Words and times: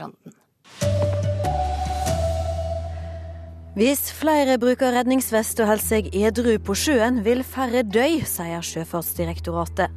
randen. 0.00 0.34
Hvis 3.74 4.06
flere 4.14 4.54
bruker 4.62 4.94
redningsvest 4.94 5.58
og 5.58 5.72
holder 5.72 5.82
seg 5.82 6.10
edru 6.14 6.52
på 6.62 6.76
sjøen, 6.78 7.24
vil 7.26 7.42
færre 7.42 7.82
dø, 7.82 8.04
sier 8.22 8.62
Sjøfartsdirektoratet. 8.62 9.90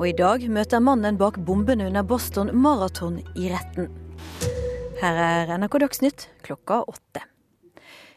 Og 0.00 0.08
i 0.10 0.16
dag 0.18 0.42
møter 0.50 0.82
mannen 0.82 1.14
bak 1.20 1.38
bombene 1.46 1.86
under 1.86 2.02
Boston 2.02 2.50
Marathon 2.50 3.20
i 3.38 3.52
retten. 3.52 3.92
Her 4.98 5.22
er 5.22 5.54
NRK 5.60 5.78
Dagsnytt 5.84 6.26
klokka 6.42 6.82
åtte. 6.90 7.22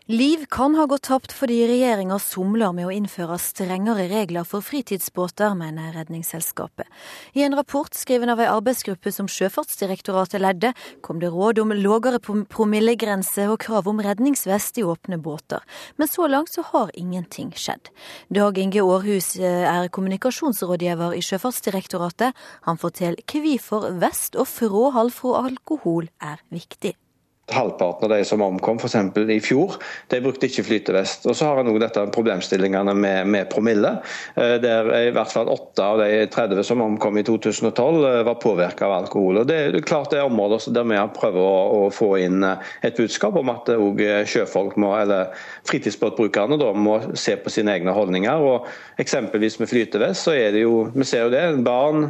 Liv 0.10 0.46
kan 0.50 0.76
ha 0.76 0.86
gått 0.88 1.02
tapt 1.02 1.34
fordi 1.36 1.58
regjeringa 1.68 2.16
somler 2.24 2.72
med 2.72 2.88
å 2.88 2.94
innføre 2.96 3.36
strengere 3.44 4.06
regler 4.08 4.46
for 4.48 4.64
fritidsbåter, 4.64 5.52
mener 5.60 5.90
Redningsselskapet. 5.98 6.88
I 7.36 7.42
en 7.44 7.58
rapport 7.60 7.92
skrevet 7.92 8.32
av 8.32 8.40
ei 8.40 8.46
arbeidsgruppe 8.48 9.12
som 9.12 9.28
Sjøfartsdirektoratet 9.28 10.40
ledde, 10.40 10.72
kom 11.04 11.20
det 11.20 11.28
råd 11.34 11.60
om 11.60 11.74
lågere 11.76 12.22
promillegrense 12.24 13.50
og 13.52 13.60
krav 13.66 13.90
om 13.92 14.00
redningsvest 14.06 14.80
i 14.80 14.86
åpne 14.88 15.20
båter. 15.20 15.60
Men 16.00 16.08
så 16.08 16.30
langt 16.32 16.56
så 16.56 16.64
har 16.70 16.94
ingenting 16.96 17.52
skjedd. 17.52 17.92
Dag 18.32 18.62
Inge 18.64 18.86
Aarhus 18.86 19.34
eh, 19.42 19.66
er 19.68 19.92
kommunikasjonsrådgiver 19.92 21.18
i 21.18 21.26
Sjøfartsdirektoratet. 21.28 22.32
Han 22.64 22.80
forteller 22.80 23.20
hvorfor 23.28 23.92
vest 24.00 24.40
og 24.40 24.48
fråhold 24.54 25.12
fra 25.20 25.44
alkohol 25.50 26.08
er 26.24 26.40
viktig. 26.48 26.96
Halvparten 27.52 28.12
av 28.12 28.18
de 28.18 28.26
som 28.26 28.42
omkom 28.42 28.76
f.eks. 28.76 28.96
i 29.32 29.40
fjor, 29.40 29.78
de 30.12 30.20
brukte 30.20 30.50
ikke 30.50 30.66
flytevest. 30.68 31.24
Og 31.32 31.36
Så 31.36 31.48
har 31.48 31.62
en 31.62 31.70
òg 31.72 31.80
problemstillingene 32.12 32.92
med, 32.92 33.28
med, 33.28 33.48
promille, 33.48 33.94
eh, 34.36 34.58
der 34.60 34.90
i 34.98 35.14
hvert 35.16 35.32
fall 35.32 35.48
åtte 35.54 35.84
av 35.84 36.02
de 36.02 36.26
30 36.34 36.66
som 36.68 36.84
omkom 36.84 37.18
i 37.18 37.24
2012 37.24 38.04
eh, 38.10 38.24
var 38.28 38.42
påvirka 38.44 38.90
av 38.90 38.98
alkohol. 38.98 39.40
Og 39.42 39.48
Det 39.48 39.60
er 39.62 39.78
klart 39.80 40.12
det 40.12 40.20
er 40.20 40.28
områder 40.28 40.68
der 40.76 40.90
vi 40.92 41.00
prøvd 41.16 41.40
å, 41.40 41.54
å, 41.78 41.80
få 41.96 42.10
inn 42.26 42.44
eh, 42.44 42.74
et 42.90 43.00
budskap 43.00 43.40
om 43.40 43.54
at 43.54 43.72
òg 43.78 44.04
sjøfolk 44.28 44.76
må, 44.76 44.92
eller 45.00 45.32
fritidsbåtbrukerne 45.72 46.60
da, 46.60 46.74
må 46.76 47.00
se 47.16 47.38
på 47.40 47.54
sine 47.54 47.78
egne 47.78 47.96
holdninger. 47.96 48.44
og 48.44 48.68
Eksempelvis 49.00 49.62
med 49.62 49.72
flytevest 49.72 50.28
så 50.28 50.36
er 50.36 50.52
det 50.52 50.68
jo, 50.68 50.90
vi 50.92 51.08
ser 51.08 51.30
jo 51.30 51.32
det, 51.32 51.46
barn 51.64 52.10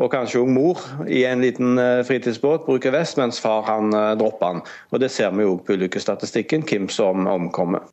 og 0.00 0.10
kanskje 0.12 0.40
òg 0.40 0.50
mor 0.50 0.80
i 1.08 1.24
en 1.28 1.42
liten 1.44 1.78
eh, 1.78 2.00
fritidsbåt 2.06 2.64
bruker 2.68 2.94
vest, 2.94 3.18
mens 3.20 3.40
far 3.42 3.66
han 3.68 3.92
eh, 3.94 4.14
dropper 4.20 4.56
den. 4.56 4.62
Og 4.90 5.00
Det 5.00 5.10
ser 5.12 5.34
vi 5.36 5.48
òg 5.48 5.64
på 5.66 5.76
ulykkesstatistikken, 5.76 6.64
hvem 6.64 6.88
som 6.88 7.28
omkommer. 7.28 7.84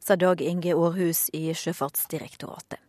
Sa 0.00 0.16
Dag 0.16 0.40
Inge 0.40 0.76
Aarhus 0.76 1.28
i 1.32 1.48
Sjøfartsdirektoratet. 1.54 2.80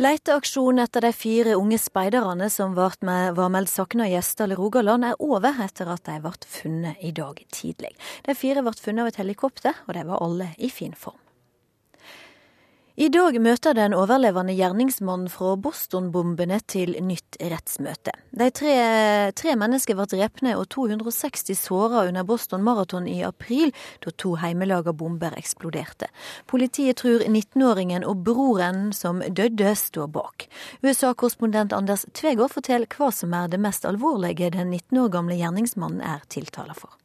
Leiteaksjonen 0.00 0.84
etter 0.84 1.02
de 1.02 1.10
fire 1.12 1.56
unge 1.58 1.76
speiderne 1.82 2.46
som 2.52 2.76
var 2.78 2.94
meldt 3.02 3.72
savna 3.72 4.06
i 4.06 4.14
Gjesdal 4.14 4.54
i 4.54 4.56
Rogaland, 4.56 5.04
er 5.04 5.18
over 5.18 5.58
etter 5.64 5.90
at 5.90 6.06
de 6.06 6.20
ble 6.22 6.32
funnet 6.46 7.02
i 7.04 7.10
dag 7.12 7.42
tidlig. 7.52 7.90
De 8.24 8.36
fire 8.38 8.62
ble 8.64 8.72
funnet 8.78 9.02
av 9.02 9.10
et 9.10 9.18
helikopter, 9.20 9.82
og 9.88 9.98
de 9.98 10.06
var 10.06 10.22
alle 10.22 10.52
i 10.56 10.70
fin 10.72 10.94
form. 10.94 11.18
I 12.98 13.06
dag 13.08 13.36
møter 13.38 13.76
den 13.78 13.94
overlevende 13.94 14.54
gjerningsmannen 14.58 15.30
fra 15.30 15.52
Boston-bombene 15.62 16.58
til 16.66 16.96
nytt 17.06 17.38
rettsmøte. 17.38 18.12
De 18.34 18.48
tre, 18.50 18.74
tre 19.38 19.54
mennesker 19.58 19.94
ble 19.94 20.08
drepne 20.10 20.56
og 20.58 20.66
260 20.74 21.54
såra 21.54 22.02
under 22.08 22.26
Boston 22.26 22.64
Marathon 22.66 23.06
i 23.06 23.20
april, 23.26 23.70
da 24.02 24.10
to 24.10 24.34
heimelaga 24.42 24.92
bomber 24.92 25.36
eksploderte. 25.38 26.10
Politiet 26.50 26.98
tror 27.04 27.22
19-åringen 27.28 28.06
og 28.06 28.24
broren 28.26 28.90
som 28.96 29.22
døde, 29.22 29.76
står 29.78 30.10
bak. 30.10 30.48
USA-korrespondent 30.82 31.76
Anders 31.76 32.08
Tvegård 32.10 32.56
forteller 32.56 32.90
hva 32.90 33.12
som 33.14 33.36
er 33.38 33.52
det 33.52 33.62
mest 33.62 33.86
alvorlige 33.86 34.50
den 34.56 34.74
19 34.74 35.04
år 35.04 35.14
gamle 35.14 35.38
gjerningsmannen 35.38 36.02
er 36.02 36.26
tiltala 36.28 36.74
for. 36.74 36.99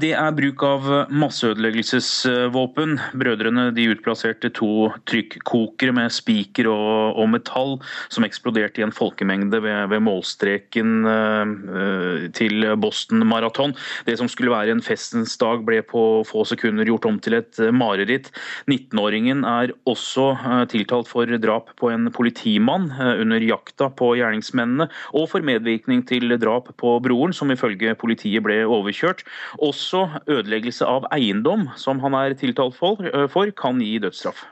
Det 0.00 0.12
er 0.18 0.34
bruk 0.34 0.62
av 0.66 0.86
masseødeleggelsesvåpen. 1.14 2.96
Brødrene 3.18 3.68
de 3.76 3.86
utplasserte 3.92 4.50
to 4.54 4.88
trykkokere 5.08 5.94
med 5.96 6.14
spiker 6.14 6.68
og, 6.72 7.16
og, 7.16 7.28
metall 7.32 7.76
som 8.12 8.26
eksploderte 8.26 8.82
i 8.82 8.86
en 8.86 8.94
folkemengde 8.94 9.60
ved, 9.62 9.90
ved 9.92 10.02
målstreken 10.06 11.06
uh, 11.06 12.26
til 12.36 12.66
Boston 12.82 13.24
Marathon. 13.28 13.74
Det 14.08 14.16
som 14.20 14.30
skulle 14.30 14.54
være 14.54 14.74
en 14.74 14.84
festens 14.84 15.36
dag 15.40 15.64
ble 15.66 15.82
på 15.86 16.02
få 16.26 16.44
sekunder 16.48 16.88
gjort 16.88 17.08
om 17.08 17.20
til 17.22 17.38
et 17.40 17.60
mareritt. 17.74 18.30
19-åringen 18.70 19.44
er 19.48 19.74
også 19.88 20.28
uh, 20.42 20.64
tiltalt 20.70 21.10
for 21.10 21.30
drap 21.42 21.72
på 21.80 21.92
en 21.94 22.10
politimann 22.14 22.90
uh, 22.96 23.14
under 23.22 23.42
jakta 23.42 23.90
på 23.94 24.12
gjerningsmennene, 24.18 24.88
og 25.16 25.30
for 25.32 25.46
medvirkning 25.46 26.04
til 26.08 26.34
drap 26.42 26.72
på 26.80 26.96
broren, 27.04 27.34
som 27.36 27.52
ifølge 27.54 27.94
politiet 27.98 28.44
ble 28.46 28.62
overkjørt. 28.66 29.24
Også 29.62 30.06
ødeleggelse 30.26 30.86
av 30.86 31.08
eiendom, 31.14 31.68
som 31.76 32.02
han 32.04 32.14
er 32.18 32.36
tiltalt 32.38 32.76
for, 32.76 33.00
kan 33.56 33.80
gi 33.80 33.96
dødsstraff. 34.02 34.44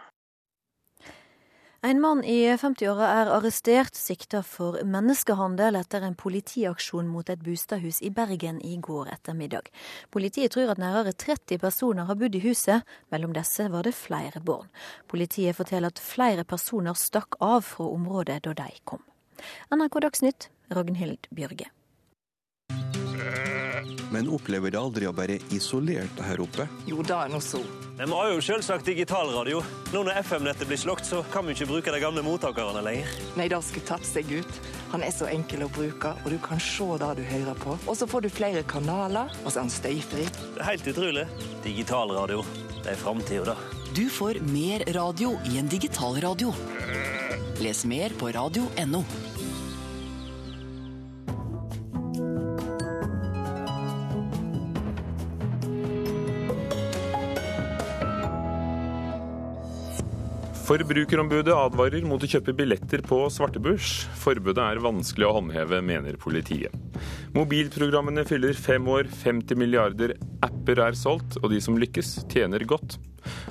En 1.85 1.99
mann 2.01 2.23
i 2.25 2.47
50-åra 2.57 3.09
er 3.13 3.31
arrestert, 3.35 3.93
sikta 3.93 4.39
for 4.41 4.79
menneskehandel 4.89 5.77
etter 5.77 6.07
en 6.07 6.17
politiaksjon 6.17 7.11
mot 7.13 7.29
et 7.29 7.43
bostadhus 7.45 7.99
i 8.01 8.09
Bergen 8.09 8.63
i 8.65 8.79
går 8.81 9.11
ettermiddag. 9.13 9.69
Politiet 10.09 10.57
tror 10.57 10.73
at 10.73 10.81
nærmere 10.81 11.13
30 11.13 11.61
personer 11.61 12.09
har 12.09 12.17
bodd 12.17 12.41
i 12.41 12.43
huset, 12.47 12.89
mellom 13.13 13.37
disse 13.37 13.69
var 13.69 13.85
det 13.85 13.93
flere 14.01 14.41
barn. 14.41 14.73
Politiet 15.13 15.61
forteller 15.61 15.93
at 15.93 16.01
flere 16.01 16.49
personer 16.49 16.97
stakk 16.97 17.37
av 17.45 17.61
fra 17.69 17.93
området 17.93 18.41
da 18.49 18.57
de 18.65 18.73
kom. 18.89 19.05
NRK 19.69 20.05
Dagsnytt, 20.09 20.53
Ragnhild 20.73 21.29
Bjørge 21.37 21.69
men 24.13 24.29
opplever 24.33 24.71
det 24.75 24.79
aldri 24.81 25.09
å 25.09 25.15
være 25.17 25.41
isolert 25.55 26.21
her 26.27 26.43
oppe. 26.45 26.67
Jo, 26.89 27.03
det 27.03 27.17
er 27.17 27.33
nå 27.33 27.41
så. 27.43 27.61
Men 27.99 28.11
Vi 28.11 28.17
har 28.19 28.31
jo 28.33 28.41
selvsagt 28.43 28.87
digitalradio. 28.87 29.61
Nå 29.93 30.03
når 30.03 30.19
FM-nettet 30.25 30.67
blir 30.67 30.81
slått, 30.81 31.05
så 31.07 31.23
kan 31.31 31.47
vi 31.47 31.55
ikke 31.55 31.69
bruke 31.71 31.93
de 31.95 32.01
gamle 32.03 32.25
mottakerne 32.27 32.83
lenger. 32.83 33.11
Nei, 33.39 33.47
det 33.51 33.61
skulle 33.63 33.87
tatt 33.87 34.07
seg 34.09 34.31
ut. 34.35 34.59
Han 34.91 35.03
er 35.07 35.15
så 35.15 35.29
enkel 35.31 35.63
å 35.67 35.71
bruke, 35.75 36.15
og 36.25 36.31
du 36.31 36.39
kan 36.43 36.59
se 36.63 36.89
det 37.03 37.13
du 37.21 37.23
hører 37.29 37.59
på. 37.63 37.79
Og 37.87 37.97
så 37.99 38.09
får 38.11 38.27
du 38.27 38.31
flere 38.35 38.65
kanaler, 38.67 39.31
og 39.45 39.51
så 39.51 39.61
er 39.61 39.67
han 39.67 39.73
støyfri. 39.75 40.27
Det 40.27 40.63
er 40.63 40.71
helt 40.73 40.91
utrolig. 40.91 41.27
Digitalradio. 41.67 42.43
Det 42.83 42.93
er 42.93 43.01
framtida, 43.01 43.55
da. 43.55 43.81
Du 43.95 44.09
får 44.11 44.43
mer 44.51 44.83
radio 44.97 45.37
i 45.47 45.61
en 45.61 45.71
digitalradio. 45.71 46.51
Les 47.63 47.85
mer 47.87 48.11
på 48.19 48.33
radio.no. 48.35 49.05
Forbrukerombudet 60.65 61.53
advarer 61.53 62.07
mot 62.09 62.23
å 62.25 62.29
kjøpe 62.31 62.55
billetter 62.57 63.03
på 63.05 63.19
svartebørs. 63.29 64.07
Forbudet 64.17 64.63
er 64.65 64.79
vanskelig 64.81 65.27
å 65.29 65.35
håndheve, 65.37 65.83
mener 65.85 66.17
politiet. 66.17 66.73
Mobilprogrammene 67.37 68.25
fyller 68.25 68.57
fem 68.57 68.89
år, 68.89 69.11
50 69.13 69.61
milliarder 69.61 70.15
apper 70.47 70.81
er 70.87 70.97
solgt, 70.97 71.37
og 71.43 71.53
de 71.53 71.59
som 71.61 71.77
lykkes, 71.77 72.15
tjener 72.33 72.65
godt. 72.65 72.97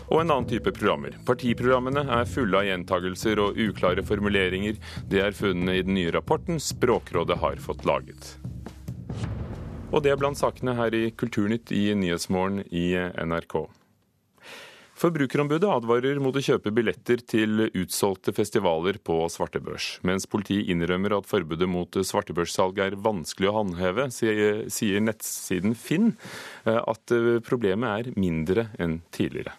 Og 0.07 0.23
en 0.23 0.33
annen 0.33 0.49
type 0.49 0.73
programmer. 0.73 1.13
Partiprogrammene 1.27 2.01
er 2.17 2.33
fulle 2.33 2.63
av 2.63 2.65
gjentagelser 2.71 3.43
og 3.45 3.61
uklare 3.61 4.01
formuleringer. 4.09 4.81
Det 5.05 5.21
er 5.21 5.37
funnene 5.37 5.77
i 5.77 5.85
den 5.85 5.99
nye 5.99 6.15
rapporten 6.17 6.57
Språkrådet 6.57 7.37
har 7.45 7.61
fått 7.61 7.85
laget. 7.85 8.33
Og 9.93 10.01
det 10.01 10.15
er 10.15 10.17
blant 10.17 10.41
sakene 10.41 10.73
her 10.81 10.97
i 10.97 11.05
Kulturnytt 11.13 11.69
i 11.77 11.91
Nyhetsmorgen 11.93 12.65
i 12.73 12.87
NRK. 13.21 13.67
Forbrukerombudet 14.99 15.69
advarer 15.69 16.19
mot 16.21 16.35
å 16.37 16.43
kjøpe 16.43 16.71
billetter 16.75 17.23
til 17.25 17.65
utsolgte 17.69 18.33
festivaler 18.35 18.99
på 19.03 19.17
svartebørs. 19.31 19.97
Mens 20.05 20.27
politiet 20.29 20.69
innrømmer 20.69 21.17
at 21.17 21.29
forbudet 21.29 21.69
mot 21.69 21.97
svartebørssalg 21.97 22.79
er 22.85 22.99
vanskelig 23.01 23.49
å 23.49 23.57
håndheve, 23.57 24.07
sier 24.13 25.03
nettsiden 25.03 25.73
Finn 25.79 26.13
eh, 26.67 26.77
at 26.77 27.15
eh, 27.15 27.41
problemet 27.43 28.11
er 28.13 28.19
mindre 28.19 28.69
enn 28.81 29.01
tidligere. 29.15 29.57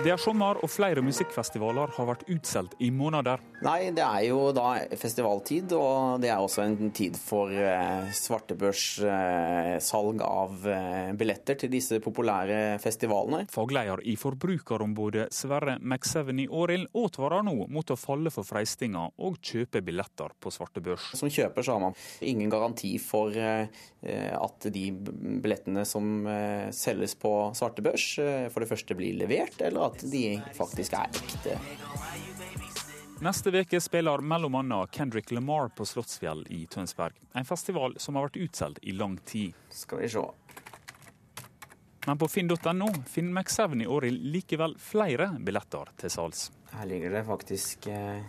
Det 0.00 0.08
er 0.08 0.16
sommer, 0.16 0.56
og 0.64 0.70
flere 0.72 1.02
musikkfestivaler 1.04 1.90
har 1.92 2.06
vært 2.08 2.22
utsolgt 2.32 2.72
i 2.80 2.88
måneder. 2.88 3.36
Nei, 3.60 3.92
det 3.92 4.00
er 4.00 4.22
jo 4.30 4.48
da 4.56 4.80
festivaltid, 4.96 5.74
og 5.76 6.16
det 6.22 6.30
er 6.32 6.40
også 6.40 6.62
en 6.64 6.88
tid 6.96 7.18
for 7.20 7.52
eh, 7.52 8.08
svartebørssalg 8.16 10.22
eh, 10.22 10.24
av 10.24 10.64
eh, 10.72 11.12
billetter 11.20 11.58
til 11.60 11.68
disse 11.74 11.98
populære 12.00 12.78
festivalene. 12.80 13.44
Fagleder 13.52 14.00
i 14.08 14.16
Forbrukerombudet 14.16 15.28
Sverre 15.36 15.76
McSeven 15.82 16.40
i 16.40 16.48
Årild 16.48 16.88
advarer 16.96 17.44
nå 17.44 17.68
mot 17.68 17.84
å 17.92 17.98
falle 18.00 18.32
for 18.32 18.40
freistinga 18.48 19.04
og 19.20 19.36
kjøpe 19.44 19.84
billetter 19.84 20.32
på 20.40 20.48
svartebørs. 20.56 21.12
Som 21.20 21.28
kjøper 21.28 21.60
så 21.60 21.76
har 21.76 21.84
man 21.90 21.94
ingen 22.24 22.48
garanti 22.48 22.96
for 23.04 23.36
at 23.36 24.64
de 24.72 24.96
billettene 24.96 25.84
som 25.84 26.24
selges 26.72 27.12
på 27.20 27.52
svartebørs, 27.58 28.16
for 28.48 28.64
det 28.64 28.70
første 28.70 28.96
blir 28.96 29.12
levert, 29.20 29.60
eller 29.60 29.89
at 29.89 29.89
de 30.02 30.40
faktisk 30.56 30.94
er 30.98 31.10
ekte. 31.10 31.58
Neste 33.20 33.52
uke 33.52 33.80
spiller 33.80 34.22
bl.a. 34.24 34.86
Kendrick 34.92 35.30
Lamar 35.30 35.68
på 35.76 35.84
Slottsfjell 35.84 36.46
i 36.48 36.66
Tønsberg. 36.66 37.12
En 37.36 37.44
festival 37.44 37.98
som 38.00 38.16
har 38.16 38.30
vært 38.30 38.38
utsolgt 38.40 38.80
i 38.80 38.94
lang 38.96 39.18
tid. 39.28 39.52
Skal 39.68 40.00
vi 40.00 40.08
se. 40.08 40.22
Men 42.06 42.18
på 42.18 42.28
finn.no 42.32 42.88
finner 43.06 43.42
McSaven 43.42 43.82
i 43.84 43.86
året 43.86 44.12
likevel 44.12 44.78
flere 44.80 45.34
billetter 45.36 45.92
til 46.00 46.12
salgs. 46.14 46.46
Her 46.72 46.88
ligger 46.88 47.12
det 47.12 47.26
faktisk 47.28 47.90
eh, 47.92 48.22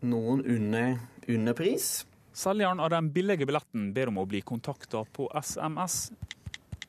noen 0.00 0.40
under, 0.40 0.96
under 1.28 1.58
pris. 1.58 2.06
Selgeren 2.32 2.80
av 2.80 2.88
den 2.90 3.12
billige 3.12 3.44
billetten 3.46 3.92
ber 3.92 4.08
om 4.08 4.22
å 4.22 4.24
bli 4.26 4.40
kontakta 4.40 5.04
på 5.04 5.28
SMS. 5.36 6.08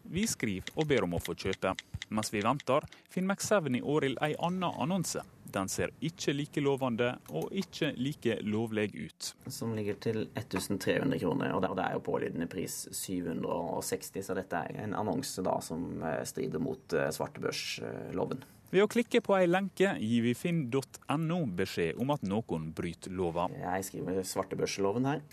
Vi 0.08 0.24
skriver 0.32 0.72
og 0.80 0.88
ber 0.88 1.06
om 1.06 1.20
å 1.20 1.22
få 1.22 1.36
kjøpe. 1.36 1.76
Mens 2.16 2.34
vi 2.34 2.42
venter, 2.42 2.86
finner 3.10 3.34
McSeveny 3.34 3.82
Århild 3.82 4.22
ei 4.24 4.36
anna 4.40 4.70
annonse. 4.80 5.20
Den 5.44 5.68
ser 5.68 5.92
ikke 6.00 6.32
like 6.32 6.62
lovende 6.64 7.10
og 7.36 7.52
ikke 7.52 7.90
like 8.00 8.38
lovlig 8.48 8.88
ut. 8.96 9.34
Som 9.52 9.74
ligger 9.76 10.00
til 10.00 10.22
1300 10.32 11.20
kroner, 11.20 11.52
og 11.52 11.66
det 11.66 11.84
er 11.84 11.98
jo 11.98 12.04
pålydende 12.08 12.48
pris 12.48 12.86
760, 12.96 14.24
så 14.24 14.36
dette 14.38 14.64
er 14.64 14.80
en 14.86 14.96
annonse 14.96 15.44
da 15.44 15.58
som 15.64 16.04
eh, 16.08 16.22
strider 16.28 16.64
mot 16.64 16.96
eh, 16.96 17.12
svartebørsloven. 17.12 18.48
Ved 18.72 18.84
å 18.84 18.92
klikke 18.92 19.20
på 19.24 19.36
ei 19.36 19.46
lenke 19.52 19.98
gir 20.00 20.24
vi 20.24 20.36
finn.no 20.40 21.42
beskjed 21.60 22.00
om 22.00 22.16
at 22.16 22.24
noen 22.24 22.72
bryter 22.76 23.12
lova. 23.12 23.50
Jeg 23.60 23.92
skriver 23.92 24.24
svartebørsloven 24.24 25.12
her, 25.12 25.26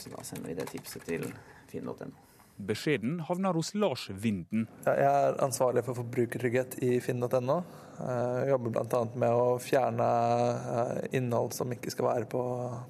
så 0.00 0.16
da 0.16 0.24
sender 0.24 0.54
vi 0.54 0.62
det 0.62 0.72
tipset 0.72 1.04
til 1.04 1.28
finn.no. 1.68 2.25
Beskjeden 2.56 3.20
havner 3.20 3.52
hos 3.52 3.74
Lars 3.74 4.06
Vinden. 4.10 4.64
Jeg 4.86 5.04
er 5.04 5.36
ansvarlig 5.44 5.84
for 5.84 5.98
forbrukertrygghet 5.98 6.78
i 6.84 6.96
finn.no. 7.04 7.58
Jeg 7.96 8.48
jobber 8.50 8.72
bl.a. 8.74 9.02
med 9.16 9.36
å 9.36 9.44
fjerne 9.60 10.08
eh, 10.72 10.98
innhold 11.16 11.54
som 11.56 11.72
ikke 11.72 11.92
skal 11.92 12.10
være 12.10 12.28
på, 12.32 12.42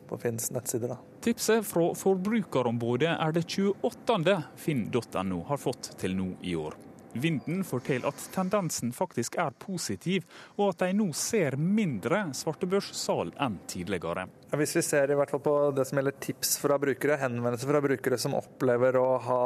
på 0.07 0.19
Finns 0.23 0.51
nettsider. 0.55 0.95
Da. 0.95 0.99
Tipset 1.27 1.67
fra 1.67 1.93
Forbrukerombudet 1.99 3.13
er 3.15 3.35
det 3.35 3.47
28. 3.51 4.41
finn.no 4.63 5.43
har 5.51 5.63
fått 5.63 5.93
til 6.01 6.19
nå 6.19 6.33
i 6.47 6.57
år. 6.59 6.79
Vinden 7.17 7.63
forteller 7.65 8.13
at 8.13 8.25
tendensen 8.35 8.93
faktisk 8.93 9.39
er 9.41 9.55
positiv, 9.59 10.27
og 10.59 10.75
at 10.75 10.85
de 10.85 10.97
nå 10.99 11.09
ser 11.17 11.57
mindre 11.57 12.27
svartebørssal 12.37 13.33
enn 13.41 13.57
tidligere. 13.71 14.27
Hvis 14.57 14.73
vi 14.79 14.83
ser 14.85 15.11
i 15.11 15.17
hvert 15.19 15.31
fall 15.33 15.43
på 15.45 15.55
det 15.77 15.85
som 15.89 15.99
gjelder 15.99 16.17
tips 16.23 16.57
fra 16.63 16.79
brukere, 16.81 17.19
henvendelser 17.21 17.69
fra 17.69 17.83
brukere 17.85 18.19
som 18.21 18.37
opplever 18.39 18.97
å 19.01 19.07
ha 19.27 19.43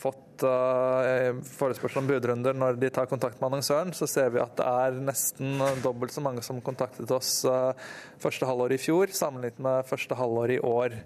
fått 0.00 0.44
uh, 0.46 1.40
forespørsel 1.56 2.02
om 2.02 2.10
budrunder 2.10 2.56
når 2.58 2.78
de 2.82 2.90
tar 2.94 3.10
kontakt 3.10 3.40
med 3.40 3.48
annonsøren, 3.50 3.92
så 3.96 4.08
ser 4.10 4.30
vi 4.34 4.42
at 4.42 4.54
det 4.60 4.68
er 4.68 5.02
nesten 5.10 5.58
dobbelt 5.84 6.14
så 6.14 6.24
mange 6.24 6.44
som 6.46 6.62
kontaktet 6.64 7.10
oss 7.14 7.40
uh, 7.48 7.72
første 8.22 8.48
halvår 8.48 8.76
i 8.76 8.80
fjor, 8.82 9.12
sammenlignet 9.16 9.62
med 9.66 9.88
første 9.90 10.18
halvår 10.18 10.56
i 10.56 10.62
år. 10.72 10.98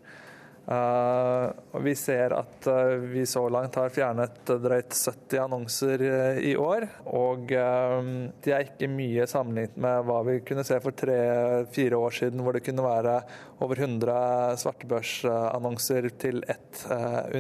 Uh, 0.67 1.81
vi 1.81 1.93
ser 1.95 2.33
at 2.35 2.67
uh, 2.67 2.99
vi 2.99 3.23
så 3.27 3.45
langt 3.49 3.77
har 3.79 3.93
fjernet 3.95 4.41
drøyt 4.51 4.97
70 4.99 5.39
annonser 5.39 6.03
uh, 6.03 6.39
i 6.43 6.57
år. 6.59 6.89
Og 7.07 7.47
de 7.47 8.53
er 8.53 8.65
ikke 8.65 8.89
mye 8.91 9.29
sammenlignet 9.31 9.79
med 9.79 10.09
hva 10.09 10.19
vi 10.27 10.41
kunne 10.47 10.65
se 10.67 10.81
for 10.83 10.97
tre-fire 10.99 12.01
år 12.01 12.17
siden, 12.19 12.43
hvor 12.43 12.57
det 12.57 12.65
kunne 12.67 12.83
være 12.83 13.15
over 13.63 13.79
100 13.87 14.59
svartebørsannonser 14.65 16.11
til 16.19 16.43
ett 16.51 16.83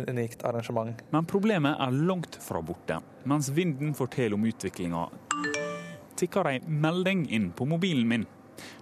unikt 0.07 0.47
arrangement. 0.47 1.03
Men 1.11 1.27
problemet 1.29 1.83
er 1.83 1.99
langt 2.07 2.39
fra 2.43 2.63
borte. 2.65 3.01
Mens 3.27 3.51
Vinden 3.51 3.95
forteller 3.99 4.39
om 4.39 4.47
utviklinga, 4.47 5.09
tikker 6.17 6.53
ei 6.55 6.61
melding 6.67 7.27
inn 7.35 7.51
på 7.57 7.67
mobilen 7.69 8.09
min. 8.09 8.27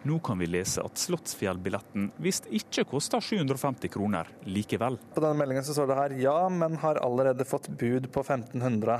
Nå 0.08 0.18
kan 0.24 0.38
vi 0.40 0.48
lese 0.50 0.84
at 0.84 1.00
Slottsfjellbilletten 1.00 2.10
visst 2.22 2.48
ikke 2.52 2.86
koster 2.94 3.24
750 3.24 3.92
kroner 3.94 4.30
likevel. 4.46 4.98
På 5.14 5.24
denne 5.24 5.38
meldingen 5.40 5.66
så 5.66 5.76
står 5.76 5.90
det 5.90 5.98
her 6.00 6.16
ja, 6.24 6.38
men 6.52 6.78
har 6.82 7.00
allerede 7.02 7.46
fått 7.48 7.70
bud 7.72 8.10
på 8.14 8.24
1500. 8.24 8.98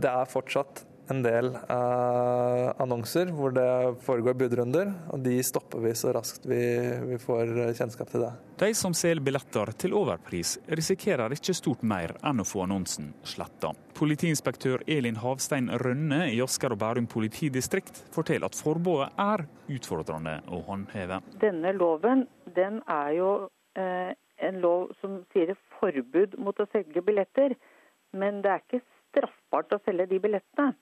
Det 0.00 0.12
er 0.12 0.30
fortsatt 0.30 0.84
en 1.10 1.22
del 1.24 1.50
eh, 1.54 2.66
annonser 2.82 3.32
hvor 3.34 3.54
det 3.54 3.66
foregår 4.04 4.36
budrunder, 4.38 4.92
og 5.12 5.22
de 5.24 5.36
stopper 5.44 5.82
vi 5.84 5.92
så 5.98 6.12
raskt 6.14 6.46
vi, 6.48 6.60
vi, 7.10 7.18
får 7.20 7.52
kjennskap 7.78 8.10
til 8.12 8.24
det. 8.24 8.30
De 8.60 8.70
som 8.76 8.94
selger 8.96 9.24
billetter 9.24 9.72
til 9.80 9.94
overpris, 9.96 10.56
risikerer 10.68 11.34
ikke 11.36 11.56
stort 11.56 11.84
mer 11.86 12.14
enn 12.26 12.42
å 12.42 12.46
få 12.46 12.64
annonsen 12.66 13.12
sletta. 13.26 13.72
Politiinspektør 13.96 14.84
Elin 14.90 15.18
Havstein 15.20 15.70
Rønne 15.82 16.26
i 16.32 16.40
Asker 16.44 16.74
og 16.74 16.80
Bærum 16.80 17.08
politidistrikt 17.10 18.04
forteller 18.14 18.48
at 18.48 18.58
forbudet 18.58 19.10
er 19.20 19.44
utfordrende 19.70 20.38
å 20.48 20.62
håndheve. 20.68 21.20
Denne 21.42 21.74
loven 21.76 22.26
den 22.56 22.80
er 22.88 23.10
jo 23.18 23.32
eh, 23.78 24.12
en 24.40 24.60
lov 24.62 24.94
som 25.00 25.20
sier 25.34 25.52
forbud 25.78 26.38
mot 26.40 26.56
å 26.60 26.68
selge 26.72 27.02
billetter, 27.04 27.56
men 28.16 28.40
det 28.44 28.54
er 28.54 28.64
ikke 28.64 28.84
straffbart 29.10 29.74
å 29.76 29.82
selge 29.84 30.08
de 30.10 30.20
billettene. 30.22 30.76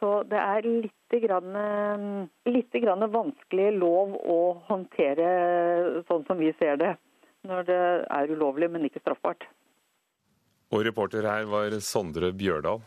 Så 0.00 0.10
det 0.28 0.38
er 0.38 0.66
litt, 0.68 1.16
grann, 1.22 2.28
litt 2.44 2.74
grann 2.84 3.06
vanskelig 3.12 3.70
lov 3.78 4.16
å 4.20 4.40
håndtere 4.68 6.02
sånn 6.08 6.26
som 6.28 6.40
vi 6.40 6.52
ser 6.60 6.76
det. 6.82 6.94
Når 7.46 7.68
det 7.68 7.82
er 8.10 8.32
ulovlig, 8.34 8.68
men 8.72 8.88
ikke 8.88 9.00
straffbart. 9.04 9.46
Og 10.74 10.82
reporter 10.84 11.24
her 11.24 11.46
var 11.48 11.78
Sondre 11.80 12.32
Bjørdal. 12.34 12.82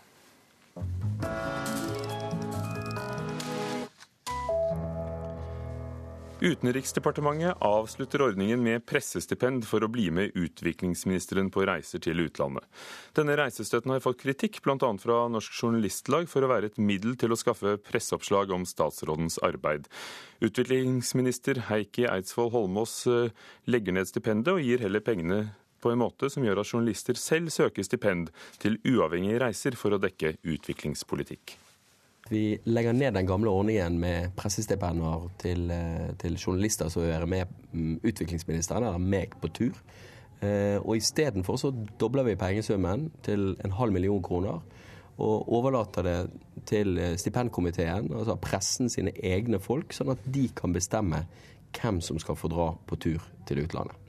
Utenriksdepartementet 6.39 7.57
avslutter 7.59 8.21
ordningen 8.21 8.62
med 8.63 8.86
pressestipend 8.88 9.65
for 9.68 9.83
å 9.83 9.89
bli 9.91 10.06
med 10.07 10.38
utviklingsministeren 10.39 11.50
på 11.51 11.65
reiser 11.68 12.00
til 12.06 12.21
utlandet. 12.24 12.63
Denne 13.18 13.36
reisestøtten 13.36 13.91
har 13.91 14.00
fått 14.06 14.21
kritikk, 14.21 14.62
bl.a. 14.63 14.77
fra 15.03 15.19
Norsk 15.27 15.59
Journalistlag, 15.59 16.31
for 16.31 16.47
å 16.47 16.51
være 16.53 16.71
et 16.71 16.80
middel 16.80 17.19
til 17.19 17.36
å 17.36 17.39
skaffe 17.39 17.75
presseoppslag 17.83 18.56
om 18.56 18.63
statsrådens 18.63 19.41
arbeid. 19.44 19.91
Utviklingsminister 20.39 21.65
Heikki 21.68 22.07
Eidsvoll 22.07 22.53
Holmås 22.56 23.01
eh, 23.12 23.35
legger 23.68 24.00
ned 24.00 24.07
stipendet 24.07 24.56
og 24.56 24.63
gir 24.63 24.80
heller 24.88 25.03
pengene 25.03 25.44
på 25.83 25.92
en 25.92 26.00
måte 26.00 26.31
som 26.31 26.47
gjør 26.47 26.63
at 26.63 26.71
journalister 26.71 27.19
selv 27.19 27.51
søker 27.51 27.83
stipend 27.83 28.31
til 28.63 28.80
uavhengige 28.88 29.44
reiser 29.44 29.75
for 29.80 29.92
å 29.92 30.00
dekke 30.00 30.38
utviklingspolitikk. 30.39 31.59
Vi 32.29 32.59
legger 32.69 32.93
ned 32.93 33.15
den 33.17 33.27
gamle 33.27 33.49
ordningen 33.49 33.97
med 33.99 34.35
pressestipender 34.37 35.29
til, 35.41 35.71
eh, 35.73 36.11
til 36.21 36.37
journalister 36.37 36.89
som 36.89 37.01
vil 37.01 37.09
være 37.09 37.27
med 37.27 37.45
mm, 37.71 37.99
utviklingsministeren, 38.03 38.83
eller 38.83 39.01
meg, 39.01 39.33
på 39.41 39.49
tur. 39.49 39.79
Eh, 40.41 40.77
og 40.77 40.97
istedenfor 40.97 41.57
så 41.57 41.73
dobler 41.99 42.23
vi 42.23 42.35
pengesummen 42.35 43.09
til 43.23 43.56
en 43.65 43.71
halv 43.71 43.92
million 43.92 44.21
kroner. 44.23 44.61
Og 45.18 45.49
overlater 45.51 46.01
det 46.06 46.30
til 46.65 46.97
eh, 46.97 47.18
stipendkomiteen, 47.18 48.13
altså 48.13 48.35
pressen 48.35 48.89
sine 48.89 49.11
egne 49.23 49.59
folk, 49.59 49.94
sånn 49.94 50.13
at 50.13 50.21
de 50.25 50.47
kan 50.56 50.73
bestemme 50.73 51.25
hvem 51.73 52.01
som 52.01 52.21
skal 52.21 52.37
få 52.37 52.47
dra 52.47 52.71
på 52.87 52.95
tur 52.95 53.25
til 53.49 53.65
utlandet 53.65 54.08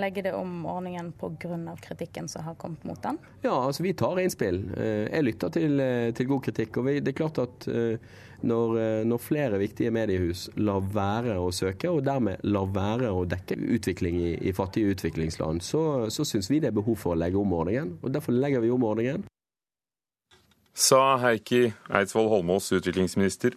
legge 0.00 0.22
det 0.22 0.32
om 0.32 0.66
ordningen 0.66 1.12
pga. 1.12 1.76
kritikken 1.80 2.28
som 2.28 2.44
har 2.44 2.54
kommet 2.54 2.84
mot 2.84 3.02
den? 3.02 3.18
Ja, 3.42 3.64
altså 3.64 3.82
vi 3.82 3.94
tar 3.94 4.20
innspill. 4.20 4.70
Eh, 4.76 5.08
jeg 5.12 5.24
lytter 5.24 5.50
til, 5.50 5.80
eh, 5.80 6.10
til 6.12 6.26
god 6.26 6.44
kritikk. 6.44 6.76
og 6.76 6.84
Det 6.84 7.08
er 7.08 7.12
klart 7.12 7.38
at 7.38 7.68
eh, 7.68 7.98
når, 8.42 9.04
når, 9.04 9.18
flere 9.18 9.58
viktige 9.58 9.90
mediehus 9.90 10.48
lar 10.56 10.80
være 10.80 11.38
å 11.38 11.52
søke, 11.52 11.90
og 11.90 12.02
dermed 12.04 12.40
lar 12.42 12.66
være 12.66 13.10
å 13.12 13.24
dekke 13.24 13.54
utvikling 13.54 14.16
i, 14.20 14.32
i 14.48 14.52
fattige 14.52 14.90
utviklingsland, 14.96 15.62
så, 15.62 16.10
så 16.10 16.24
syns 16.24 16.50
vi 16.50 16.58
det 16.58 16.72
er 16.72 16.80
behov 16.80 16.96
for 16.98 17.14
å 17.14 17.18
legge 17.18 17.38
om 17.38 17.52
ordningen. 17.52 17.98
og 18.02 18.10
Derfor 18.12 18.32
legger 18.32 18.60
vi 18.60 18.70
om 18.70 18.82
ordningen. 18.82 19.22
Sa 20.74 21.18
Heikki 21.20 21.72
Eidsvoll 21.92 22.30
Holmås, 22.32 22.72
utviklingsminister. 22.72 23.54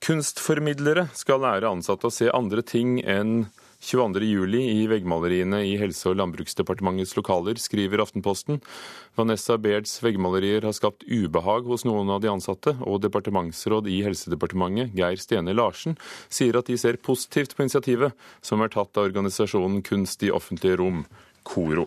Kunstformidlere 0.00 1.08
skal 1.18 1.42
lære 1.42 1.68
ansatte 1.68 2.06
å 2.06 2.14
se 2.14 2.30
andre 2.30 2.62
ting 2.62 3.00
enn 3.02 3.48
22.07 3.78 4.58
i 4.58 4.86
veggmaleriene 4.90 5.60
i 5.62 5.76
Helse- 5.78 6.08
og 6.10 6.16
landbruksdepartementets 6.18 7.14
lokaler, 7.14 7.60
skriver 7.62 8.02
Aftenposten. 8.02 8.58
Vanessa 9.16 9.54
Bairds 9.56 9.94
veggmalerier 10.02 10.66
har 10.66 10.74
skapt 10.74 11.06
ubehag 11.06 11.68
hos 11.70 11.86
noen 11.86 12.10
av 12.10 12.20
de 12.24 12.32
ansatte, 12.32 12.74
og 12.82 13.00
departementsråd 13.06 13.86
i 13.86 14.02
Helsedepartementet, 14.02 14.92
Geir 14.98 15.22
Stene 15.22 15.54
Larsen, 15.54 15.94
sier 16.28 16.58
at 16.58 16.66
de 16.66 16.76
ser 16.76 16.98
positivt 16.98 17.54
på 17.54 17.68
initiativet 17.68 18.18
som 18.42 18.62
er 18.66 18.74
tatt 18.74 18.98
av 18.98 19.12
organisasjonen 19.12 19.84
Kunst 19.86 20.26
i 20.26 20.34
offentlige 20.34 20.82
rom, 20.82 21.04
KORO. 21.46 21.86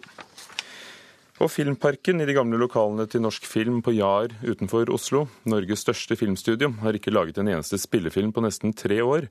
Og 1.41 1.49
Filmparken 1.49 2.21
i 2.21 2.25
de 2.29 2.35
gamle 2.37 2.57
lokalene 2.61 3.07
til 3.09 3.23
Norsk 3.23 3.47
Film 3.49 3.79
på 3.81 3.95
Jar 3.95 4.29
utenfor 4.45 4.91
Oslo, 4.93 5.23
Norges 5.49 5.81
største 5.81 6.13
filmstudio, 6.19 6.69
har 6.83 6.93
ikke 6.93 7.13
laget 7.13 7.39
en 7.41 7.49
eneste 7.49 7.79
spillefilm 7.81 8.29
på 8.35 8.43
nesten 8.45 8.75
tre 8.77 8.99
år. 9.01 9.25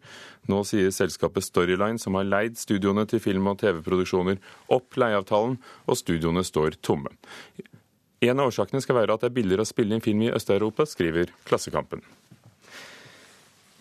Nå 0.51 0.59
sier 0.67 0.91
selskapet 0.91 1.47
Storyline, 1.47 2.03
som 2.03 2.19
har 2.19 2.27
leid 2.27 2.59
studioene 2.59 3.05
til 3.07 3.23
film- 3.23 3.47
og 3.53 3.61
TV-produksjoner, 3.63 4.41
opp 4.75 4.99
leieavtalen, 4.99 5.61
og 5.87 6.01
studioene 6.01 6.43
står 6.43 6.81
tomme. 6.83 7.15
En 8.27 8.43
av 8.43 8.51
årsakene 8.51 8.83
skal 8.83 8.99
være 8.99 9.15
at 9.15 9.23
det 9.23 9.31
er 9.31 9.39
billigere 9.39 9.63
å 9.63 9.71
spille 9.71 9.95
inn 9.95 10.03
film 10.03 10.27
i 10.27 10.33
Øst-Europa, 10.35 10.89
skriver 10.91 11.31
Klassekampen. 11.47 12.03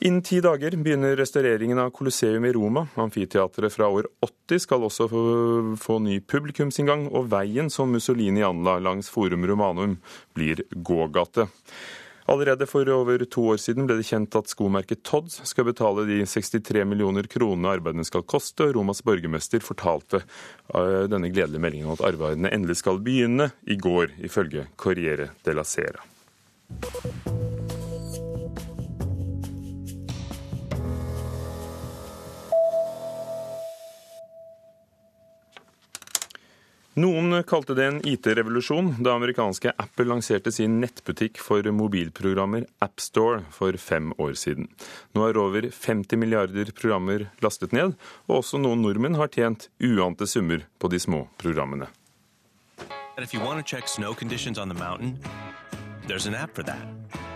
Innen 0.02 0.22
ti 0.22 0.38
dager 0.40 0.72
begynner 0.80 1.18
restaureringen 1.20 1.80
av 1.80 1.90
Colosseum 1.92 2.46
i 2.46 2.54
Roma. 2.56 2.86
Amfiteatret 2.96 3.74
fra 3.74 3.90
år 3.92 4.06
80 4.24 4.62
skal 4.64 4.86
også 4.88 5.10
få, 5.12 5.98
ny 6.00 6.22
publikumsinngang, 6.24 7.10
og 7.12 7.28
veien 7.34 7.68
som 7.68 7.92
Mussolini 7.92 8.46
anla 8.48 8.78
langs 8.80 9.12
Forum 9.12 9.44
Romanum 9.50 9.98
blir 10.40 10.64
gågate. 10.72 11.50
Allerede 12.32 12.64
for 12.70 12.88
over 12.96 13.26
to 13.26 13.44
år 13.52 13.60
siden 13.60 13.90
ble 13.90 13.98
det 14.00 14.08
kjent 14.08 14.38
at 14.40 14.48
skomerket 14.48 15.04
Todds 15.04 15.42
skal 15.50 15.68
betale 15.68 16.06
de 16.08 16.22
63 16.24 16.86
millioner 16.88 17.28
kronene 17.28 17.74
arbeidene 17.76 18.08
skal 18.08 18.24
koste, 18.24 18.70
og 18.70 18.78
Romas 18.78 19.04
borgermester 19.04 19.60
fortalte 19.66 20.22
eh, 20.22 21.10
denne 21.12 21.28
gledelige 21.34 21.66
meldingen 21.66 21.92
at 21.98 22.06
arbeidene 22.08 22.54
endelig 22.56 22.80
skal 22.86 23.04
begynne 23.04 23.52
i 23.68 23.76
går, 23.76 24.16
ifølge 24.24 24.70
Corriere 24.80 25.34
de 25.44 25.58
la 25.60 25.68
Sera. 25.68 26.08
Noen 37.00 37.32
kalte 37.48 37.76
det 37.78 37.86
en 37.88 38.00
IT-revolusjon 38.04 38.90
da 39.06 39.14
amerikanske 39.16 39.72
Apple 39.80 40.10
lanserte 40.10 40.52
sin 40.52 40.80
nettbutikk 40.82 41.38
for 41.40 41.64
mobilprogrammer 41.72 42.66
AppStore 42.84 43.46
for 43.56 43.78
fem 43.80 44.10
år 44.18 44.34
siden. 44.42 44.68
Nå 45.16 45.30
er 45.30 45.40
over 45.40 45.70
50 45.72 46.20
milliarder 46.20 46.74
programmer 46.76 47.30
lastet 47.46 47.78
ned, 47.78 47.96
og 48.28 48.42
også 48.42 48.60
noen 48.60 48.84
nordmenn 48.84 49.16
har 49.22 49.32
tjent 49.32 49.70
uante 49.80 50.28
summer 50.28 50.66
på 50.82 50.92
de 50.92 51.00
små 51.00 51.24
programmene. 51.40 51.88
If 53.16 53.34
you 53.34 53.40
want 53.40 53.60
to 53.60 53.64
check 53.64 53.88
snow 53.88 54.14
conditions 54.14 54.60
on 54.60 54.68
the 54.68 54.76
mountain, 54.76 55.20
there's 56.08 56.28
an 56.28 56.36
app 56.36 56.56
for 56.56 56.64
that. 56.64 57.29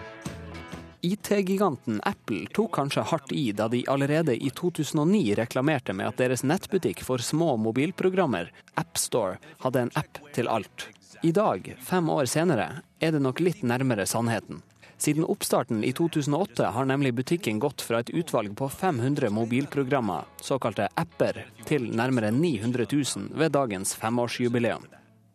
IT-giganten 1.05 2.01
Apple 2.03 2.45
tok 2.55 2.75
kanskje 2.75 3.01
hardt 3.03 3.31
i 3.31 3.51
da 3.51 3.67
de 3.67 3.81
allerede 3.87 4.37
i 4.45 4.49
2009 4.49 5.35
reklamerte 5.35 5.93
med 5.93 6.07
at 6.07 6.21
deres 6.21 6.45
nettbutikk 6.47 7.01
for 7.03 7.19
små 7.19 7.57
mobilprogrammer, 7.59 8.53
AppStore, 8.79 9.35
hadde 9.65 9.81
en 9.83 9.91
app 9.99 10.21
til 10.31 10.47
alt. 10.47 10.87
I 11.23 11.33
dag, 11.35 11.67
fem 11.83 12.07
år 12.09 12.31
senere, 12.31 12.69
er 13.03 13.11
det 13.11 13.19
nok 13.19 13.43
litt 13.43 13.67
nærmere 13.67 14.07
sannheten. 14.07 14.63
Siden 14.95 15.27
oppstarten 15.27 15.83
i 15.83 15.91
2008 15.91 16.71
har 16.71 16.87
nemlig 16.87 17.11
butikken 17.19 17.59
gått 17.59 17.83
fra 17.83 17.99
et 17.99 18.15
utvalg 18.15 18.55
på 18.55 18.71
500 18.71 19.27
mobilprogrammer, 19.35 20.23
såkalte 20.39 20.87
apper, 20.95 21.43
til 21.67 21.91
nærmere 21.91 22.31
900 22.31 22.87
000 22.87 23.33
ved 23.43 23.51
dagens 23.59 23.91
femårsjubileum. 23.99 24.87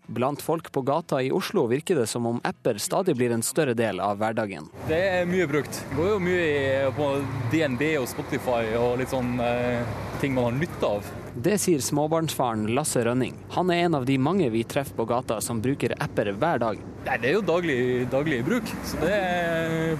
Blant 0.08 0.40
folk 0.42 0.72
på 0.72 0.80
gata 0.82 1.22
i 1.22 1.28
Oslo 1.32 1.66
virker 1.68 1.98
det 2.00 2.06
som 2.08 2.26
om 2.26 2.40
apper 2.44 2.78
stadig 2.80 3.12
blir 3.16 3.32
en 3.34 3.42
større 3.44 3.74
del 3.76 4.00
av 4.00 4.16
hverdagen. 4.16 4.70
Det 4.88 4.96
er 4.96 5.26
mye 5.28 5.44
brukt. 5.50 5.82
Det 5.90 5.96
går 5.98 6.06
jo 6.14 6.20
mye 6.24 6.92
på 6.96 7.08
DNB 7.52 7.82
og 8.00 8.06
Spotify 8.08 8.62
og 8.80 8.94
litt 9.02 9.12
sånn 9.12 9.34
eh, 9.44 9.82
ting 10.22 10.32
man 10.32 10.48
har 10.48 10.56
nytte 10.56 10.88
av. 10.88 11.10
Det 11.36 11.58
sier 11.60 11.82
småbarnsfaren 11.84 12.70
Lasse 12.72 13.02
Rønning. 13.04 13.36
Han 13.52 13.68
er 13.70 13.84
en 13.84 13.98
av 13.98 14.06
de 14.08 14.16
mange 14.18 14.48
vi 14.50 14.62
treffer 14.64 14.96
på 14.96 15.04
gata 15.10 15.42
som 15.44 15.60
bruker 15.60 15.92
apper 16.00 16.32
hver 16.40 16.64
dag. 16.64 16.80
Nei, 17.04 17.18
Det 17.20 17.28
er 17.28 17.36
jo 17.36 17.44
daglig, 17.44 17.78
daglig 18.10 18.40
bruk, 18.48 18.72
så 18.88 19.02
det 19.04 19.18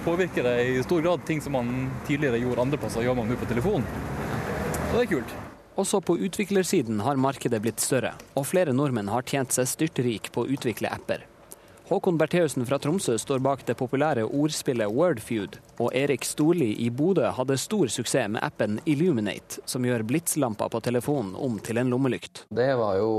påvirker 0.07 0.49
det 0.49 0.55
i 0.71 0.81
stor 0.89 1.05
grad. 1.05 1.21
Ting 1.29 1.37
som 1.45 1.53
man 1.53 1.69
tidligere 2.09 2.41
gjorde 2.41 2.65
andre 2.65 2.81
plasser, 2.81 3.05
gjør 3.05 3.21
man 3.21 3.29
nå 3.29 3.37
på 3.37 3.51
telefon. 3.53 3.85
Og 4.89 4.97
det 4.97 5.05
er 5.05 5.13
kult. 5.13 5.37
Også 5.79 6.01
på 6.03 6.17
utviklersiden 6.19 6.99
har 7.05 7.15
markedet 7.15 7.61
blitt 7.63 7.79
større, 7.79 8.11
og 8.35 8.49
flere 8.49 8.75
nordmenn 8.75 9.07
har 9.07 9.23
tjent 9.23 9.55
seg 9.55 9.69
styrtrik 9.69 10.27
på 10.35 10.43
å 10.43 10.49
utvikle 10.51 10.91
apper. 10.91 11.23
Håkon 11.89 12.19
Bertheussen 12.19 12.67
fra 12.69 12.77
Tromsø 12.77 13.15
står 13.17 13.39
bak 13.41 13.63
det 13.65 13.73
populære 13.79 14.21
ordspillet 14.27 14.91
Wordfeud, 14.93 15.55
og 15.81 15.95
Erik 15.97 16.27
Storli 16.27 16.67
i 16.83 16.89
Bodø 16.93 17.31
hadde 17.33 17.57
stor 17.57 17.89
suksess 17.89 18.27
med 18.29 18.43
appen 18.45 18.75
Illuminate, 18.85 19.63
som 19.65 19.87
gjør 19.87 20.03
blitslampa 20.11 20.67
på 20.69 20.83
telefonen 20.85 21.31
om 21.33 21.55
til 21.63 21.79
en 21.81 21.89
lommelykt. 21.89 22.43
Det 22.51 22.67
var 22.77 22.99
jo 22.99 23.09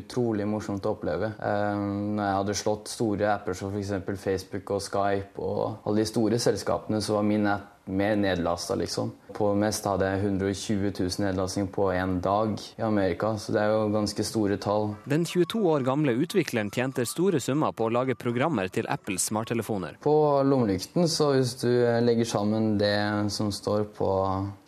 utrolig 0.00 0.48
morsomt 0.50 0.88
å 0.88 0.96
oppleve. 0.96 1.34
Eh, 1.36 1.84
når 2.16 2.24
jeg 2.24 2.40
hadde 2.40 2.58
slått 2.64 2.90
store 2.90 3.30
apper 3.36 3.60
som 3.60 3.76
f.eks. 3.76 3.94
Facebook 4.24 4.74
og 4.74 4.82
Skype 4.88 5.46
og 5.46 5.84
alle 5.84 6.02
de 6.02 6.08
store 6.10 6.42
selskapene, 6.42 7.04
så 7.04 7.20
var 7.20 7.30
min 7.30 7.46
app 7.52 7.73
mer 7.84 8.16
nedlasta, 8.16 8.74
liksom. 8.74 9.12
På 9.34 9.50
mest 9.58 9.84
hadde 9.88 10.06
jeg 10.08 10.20
120 10.24 10.92
000 10.94 11.24
nedlastinger 11.24 11.70
på 11.74 11.88
én 11.92 12.20
dag 12.22 12.54
i 12.76 12.82
Amerika, 12.86 13.34
så 13.38 13.52
det 13.54 13.64
er 13.64 13.72
jo 13.72 13.88
ganske 13.94 14.24
store 14.26 14.58
tall. 14.62 14.92
Den 15.10 15.26
22 15.26 15.60
år 15.72 15.86
gamle 15.86 16.14
utvikleren 16.22 16.70
tjente 16.74 17.06
store 17.08 17.40
summer 17.42 17.74
på 17.74 17.88
å 17.88 17.92
lage 17.94 18.16
programmer 18.18 18.70
til 18.72 18.88
Apples 18.88 19.26
smarttelefoner. 19.30 19.98
På 20.04 20.14
lommelykten, 20.46 21.08
så 21.10 21.32
hvis 21.34 21.56
du 21.64 21.70
legger 22.06 22.30
sammen 22.30 22.74
det 22.80 22.94
som 23.34 23.52
står 23.52 23.88
på 23.98 24.10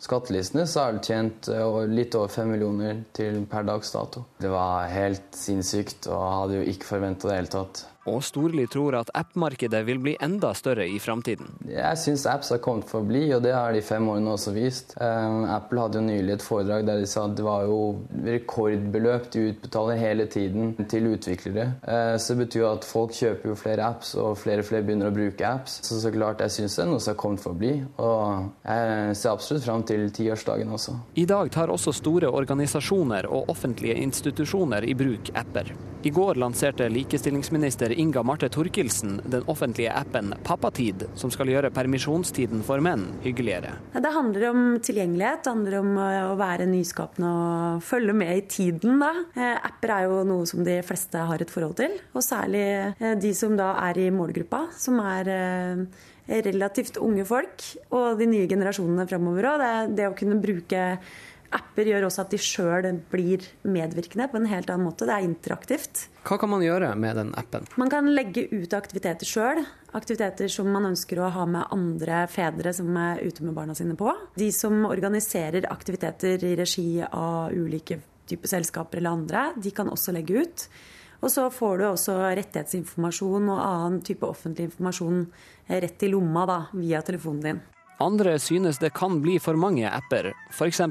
skattelistene, 0.03 0.67
så 0.67 0.87
er 0.87 0.97
det 0.97 1.05
tjent 1.07 1.51
eh, 1.53 1.81
litt 1.89 2.15
over 2.17 2.31
fem 2.33 2.51
millioner 2.53 3.05
til 3.17 3.43
per 3.49 3.67
dags 3.67 3.93
dato. 3.95 4.27
Det 4.41 4.51
var 4.51 4.91
helt 4.91 5.31
sinnssykt, 5.35 6.09
og 6.11 6.25
hadde 6.41 6.59
jo 6.59 6.73
ikke 6.73 6.91
forventa 6.91 7.29
det 7.29 7.37
i 7.37 7.41
hele 7.41 7.55
tatt. 7.55 7.85
Og 8.07 8.21
Storli 8.23 8.63
tror 8.71 8.95
at 9.01 9.09
app-markedet 9.17 9.81
vil 9.87 9.99
bli 9.99 10.13
enda 10.23 10.53
større 10.55 10.85
i 10.87 10.97
framtiden. 11.03 11.49
Jeg 11.67 11.99
syns 11.99 12.25
apps 12.29 12.53
har 12.53 12.61
kommet 12.63 12.87
for 12.87 13.03
å 13.03 13.07
bli, 13.07 13.25
og 13.35 13.41
det 13.43 13.51
har 13.53 13.73
de 13.75 13.81
fem 13.83 14.07
årene 14.07 14.31
også 14.37 14.53
vist. 14.55 14.93
Eh, 15.01 15.55
Apple 15.57 15.83
hadde 15.83 15.99
jo 15.99 16.05
nylig 16.07 16.37
et 16.37 16.45
foredrag 16.45 16.85
der 16.87 17.01
de 17.03 17.09
sa 17.09 17.25
at 17.27 17.35
det 17.37 17.43
var 17.45 17.65
jo 17.67 17.79
rekordbeløp 18.27 19.29
de 19.33 19.43
utbetaler 19.51 19.99
hele 19.99 20.27
tiden 20.31 20.73
til 20.89 21.09
utviklere. 21.13 21.67
Eh, 21.83 22.15
Så 22.17 22.33
det 22.35 22.47
betyr 22.47 22.61
jo 22.63 22.71
at 22.71 22.85
folk 22.87 23.11
kjøper 23.11 23.51
jo 23.51 23.55
flere 23.59 23.83
apps, 23.85 24.15
og 24.15 24.37
flere 24.39 24.63
og 24.63 24.69
flere 24.69 24.83
begynner 24.87 25.11
å 25.11 25.15
bruke 25.15 25.43
apps. 25.47 25.79
Så 25.85 25.99
så 26.01 26.11
klart, 26.13 26.39
jeg 26.39 26.55
syns 26.55 26.75
det 26.77 26.85
er 26.85 26.89
noe 26.91 26.99
som 27.03 27.13
har 27.13 27.19
kommet 27.21 27.43
for 27.43 27.51
å 27.53 27.59
bli, 27.59 27.73
og 27.97 28.49
jeg 28.65 29.15
ser 29.19 29.31
absolutt 29.35 29.65
fram 29.67 29.83
til 29.87 30.07
tiårsdagen 30.11 30.71
også. 30.73 30.95
I 31.15 31.25
dag 31.29 31.51
tar 31.51 31.67
også 31.73 31.93
store 31.93 32.31
organisasjoner 32.31 33.27
og 33.29 33.49
offentlige 33.53 33.97
institusjoner 34.01 34.87
i 34.87 34.93
bruk 34.97 35.31
apper. 35.35 35.73
I 36.03 36.09
går 36.09 36.35
lanserte 36.35 36.85
likestillingsminister 36.89 37.91
Inga 37.99 38.21
Marte 38.23 38.49
Thorkildsen 38.49 39.21
den 39.25 39.43
offentlige 39.49 39.93
appen 39.97 40.33
Pappatid, 40.43 41.07
som 41.17 41.31
skal 41.33 41.49
gjøre 41.49 41.71
permisjonstiden 41.73 42.61
for 42.65 42.83
menn 42.85 43.07
hyggeligere. 43.23 43.73
Det 43.97 44.11
handler 44.13 44.45
om 44.51 44.61
tilgjengelighet, 44.83 45.41
det 45.43 45.53
handler 45.55 45.77
om 45.79 45.97
å 46.01 46.35
være 46.37 46.67
nyskapende 46.69 47.31
og 47.31 47.85
følge 47.87 48.13
med 48.17 48.33
i 48.35 48.45
tiden. 48.45 49.01
Da. 49.01 49.09
Eh, 49.33 49.55
Apper 49.71 49.95
er 49.95 50.05
jo 50.05 50.21
noe 50.29 50.45
som 50.49 50.61
de 50.67 50.77
fleste 50.85 51.23
har 51.31 51.41
et 51.41 51.53
forhold 51.53 51.79
til, 51.81 51.97
og 52.13 52.25
særlig 52.25 52.65
eh, 52.93 53.15
de 53.17 53.33
som 53.37 53.57
da 53.57 53.73
er 53.87 54.03
i 54.05 54.11
målgruppa, 54.13 54.67
som 54.77 55.01
er 55.01 55.33
eh, 55.33 56.05
relativt 56.45 56.99
unge 57.01 57.25
folk, 57.25 57.63
og 57.95 58.19
de 58.19 58.27
nye 58.29 58.49
generasjonene 58.49 59.07
fremover 59.09 59.49
òg. 59.49 59.63
Det, 59.63 59.73
det 59.97 60.11
å 60.11 60.15
kunne 60.17 60.37
bruke 60.43 60.83
apper 61.55 61.87
gjør 61.89 62.07
også 62.07 62.23
at 62.25 62.33
de 62.33 62.39
sjøl 62.41 62.87
blir 63.11 63.43
medvirkende 63.67 64.27
på 64.31 64.39
en 64.39 64.49
helt 64.49 64.71
annen 64.73 64.87
måte. 64.87 65.07
Det 65.07 65.15
er 65.15 65.27
interaktivt. 65.27 66.03
Hva 66.27 66.39
kan 66.41 66.51
man 66.51 66.65
gjøre 66.65 66.89
med 66.99 67.15
den 67.19 67.31
appen? 67.39 67.67
Man 67.79 67.91
kan 67.93 68.09
legge 68.11 68.47
ut 68.51 68.75
aktiviteter 68.75 69.29
sjøl. 69.29 69.63
Aktiviteter 69.97 70.51
som 70.51 70.69
man 70.73 70.89
ønsker 70.89 71.21
å 71.21 71.31
ha 71.33 71.45
med 71.49 71.71
andre 71.73 72.25
fedre 72.31 72.73
som 72.75 72.91
er 72.99 73.23
ute 73.23 73.45
med 73.45 73.55
barna 73.57 73.77
sine 73.77 73.95
på. 73.99 74.11
De 74.37 74.51
som 74.55 74.85
organiserer 74.89 75.69
aktiviteter 75.71 76.43
i 76.43 76.53
regi 76.59 76.89
av 77.07 77.55
ulike 77.55 78.01
typer 78.27 78.51
selskaper 78.51 78.99
eller 78.99 79.15
andre, 79.15 79.47
de 79.55 79.71
kan 79.71 79.89
også 79.91 80.13
legge 80.15 80.43
ut. 80.43 80.67
Og 81.23 81.31
så 81.33 81.47
får 81.49 81.79
du 81.79 81.87
også 81.87 82.17
rettighetsinformasjon 82.37 83.47
og 83.49 83.63
annen 83.63 84.03
type 84.05 84.27
offentlig 84.27 84.67
informasjon 84.69 85.23
rett 85.67 86.05
i 86.05 86.11
lomma 86.11 86.45
da, 86.49 86.59
via 86.77 87.01
telefonen 87.05 87.43
din. 87.45 87.65
Andre 87.99 88.39
synes 88.39 88.77
det 88.77 88.89
kan 88.89 89.21
bli 89.21 89.39
for 89.39 89.57
mange 89.57 89.89
apper, 89.89 90.33
f.eks. 90.51 90.81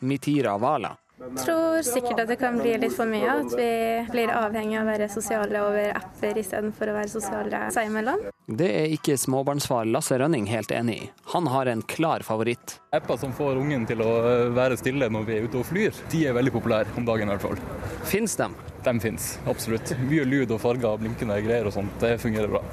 Mitira 0.00 0.58
Wala. 0.58 0.96
tror 1.44 1.82
sikkert 1.82 2.20
at 2.24 2.28
det 2.28 2.36
kan 2.38 2.58
bli 2.58 2.72
litt 2.78 2.94
for 2.96 3.06
mye. 3.06 3.30
At 3.30 3.54
vi 3.54 3.70
blir 4.10 4.32
avhengig 4.34 4.78
av 4.80 4.86
å 4.86 4.88
være 4.90 5.08
sosiale 5.12 5.62
over 5.62 5.92
apper 5.98 6.38
istedenfor 6.42 6.90
å 6.90 6.96
være 6.96 7.12
sosiale 7.12 7.60
seg 7.74 7.92
imellom. 7.92 8.24
Det 8.46 8.68
er 8.80 8.94
ikke 8.96 9.14
småbarnsfar 9.18 9.86
Lasse 9.86 10.18
Rønning 10.18 10.48
helt 10.50 10.74
enig 10.74 10.96
i. 10.98 11.08
Han 11.34 11.46
har 11.46 11.70
en 11.70 11.82
klar 11.82 12.26
favoritt. 12.26 12.80
Apper 12.94 13.22
som 13.22 13.34
får 13.34 13.62
ungen 13.62 13.86
til 13.86 14.02
å 14.02 14.10
være 14.58 14.78
stille 14.82 15.10
når 15.14 15.30
vi 15.30 15.38
er 15.38 15.46
ute 15.46 15.62
og 15.62 15.66
flyr, 15.70 15.94
de 16.10 16.26
er 16.26 16.34
veldig 16.38 16.54
populære 16.58 16.98
om 16.98 17.06
dagen 17.06 17.30
i 17.30 17.36
hvert 17.36 17.46
fall. 17.46 17.62
Fins 18.06 18.34
dem? 18.40 18.58
De 18.82 18.98
fins, 19.02 19.36
absolutt. 19.46 19.94
Mye 20.10 20.26
lyd 20.26 20.54
og 20.54 20.62
farger 20.62 20.90
og 20.90 21.02
blinkende 21.06 21.38
greier 21.46 21.70
og 21.70 21.78
sånt. 21.78 21.98
Det 22.02 22.16
fungerer 22.22 22.50
bra. 22.50 22.66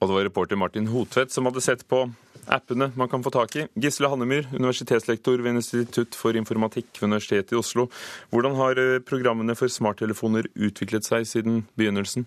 Og 0.00 0.08
det 0.08 0.16
var 0.16 0.28
reporter 0.28 0.56
Martin 0.56 0.88
Hotvedt 0.88 1.32
som 1.32 1.48
hadde 1.48 1.60
sett 1.64 1.88
på 1.88 2.06
appene 2.48 2.90
man 2.96 3.10
kan 3.10 3.22
få 3.24 3.32
tak 3.34 3.56
i. 3.56 3.66
Gisle 3.80 4.10
Hannemyr, 4.12 4.48
universitetslektor 4.54 5.42
ved 5.44 5.60
Institutt 5.60 6.16
for 6.18 6.36
informatikk 6.38 6.90
ved 6.96 7.10
Universitetet 7.10 7.54
i 7.54 7.60
Oslo. 7.60 7.88
Hvordan 8.32 8.58
har 8.58 8.80
eh, 8.80 8.98
programmene 9.04 9.56
for 9.58 9.72
smarttelefoner 9.72 10.48
utviklet 10.54 11.08
seg 11.08 11.26
siden 11.28 11.64
begynnelsen? 11.80 12.26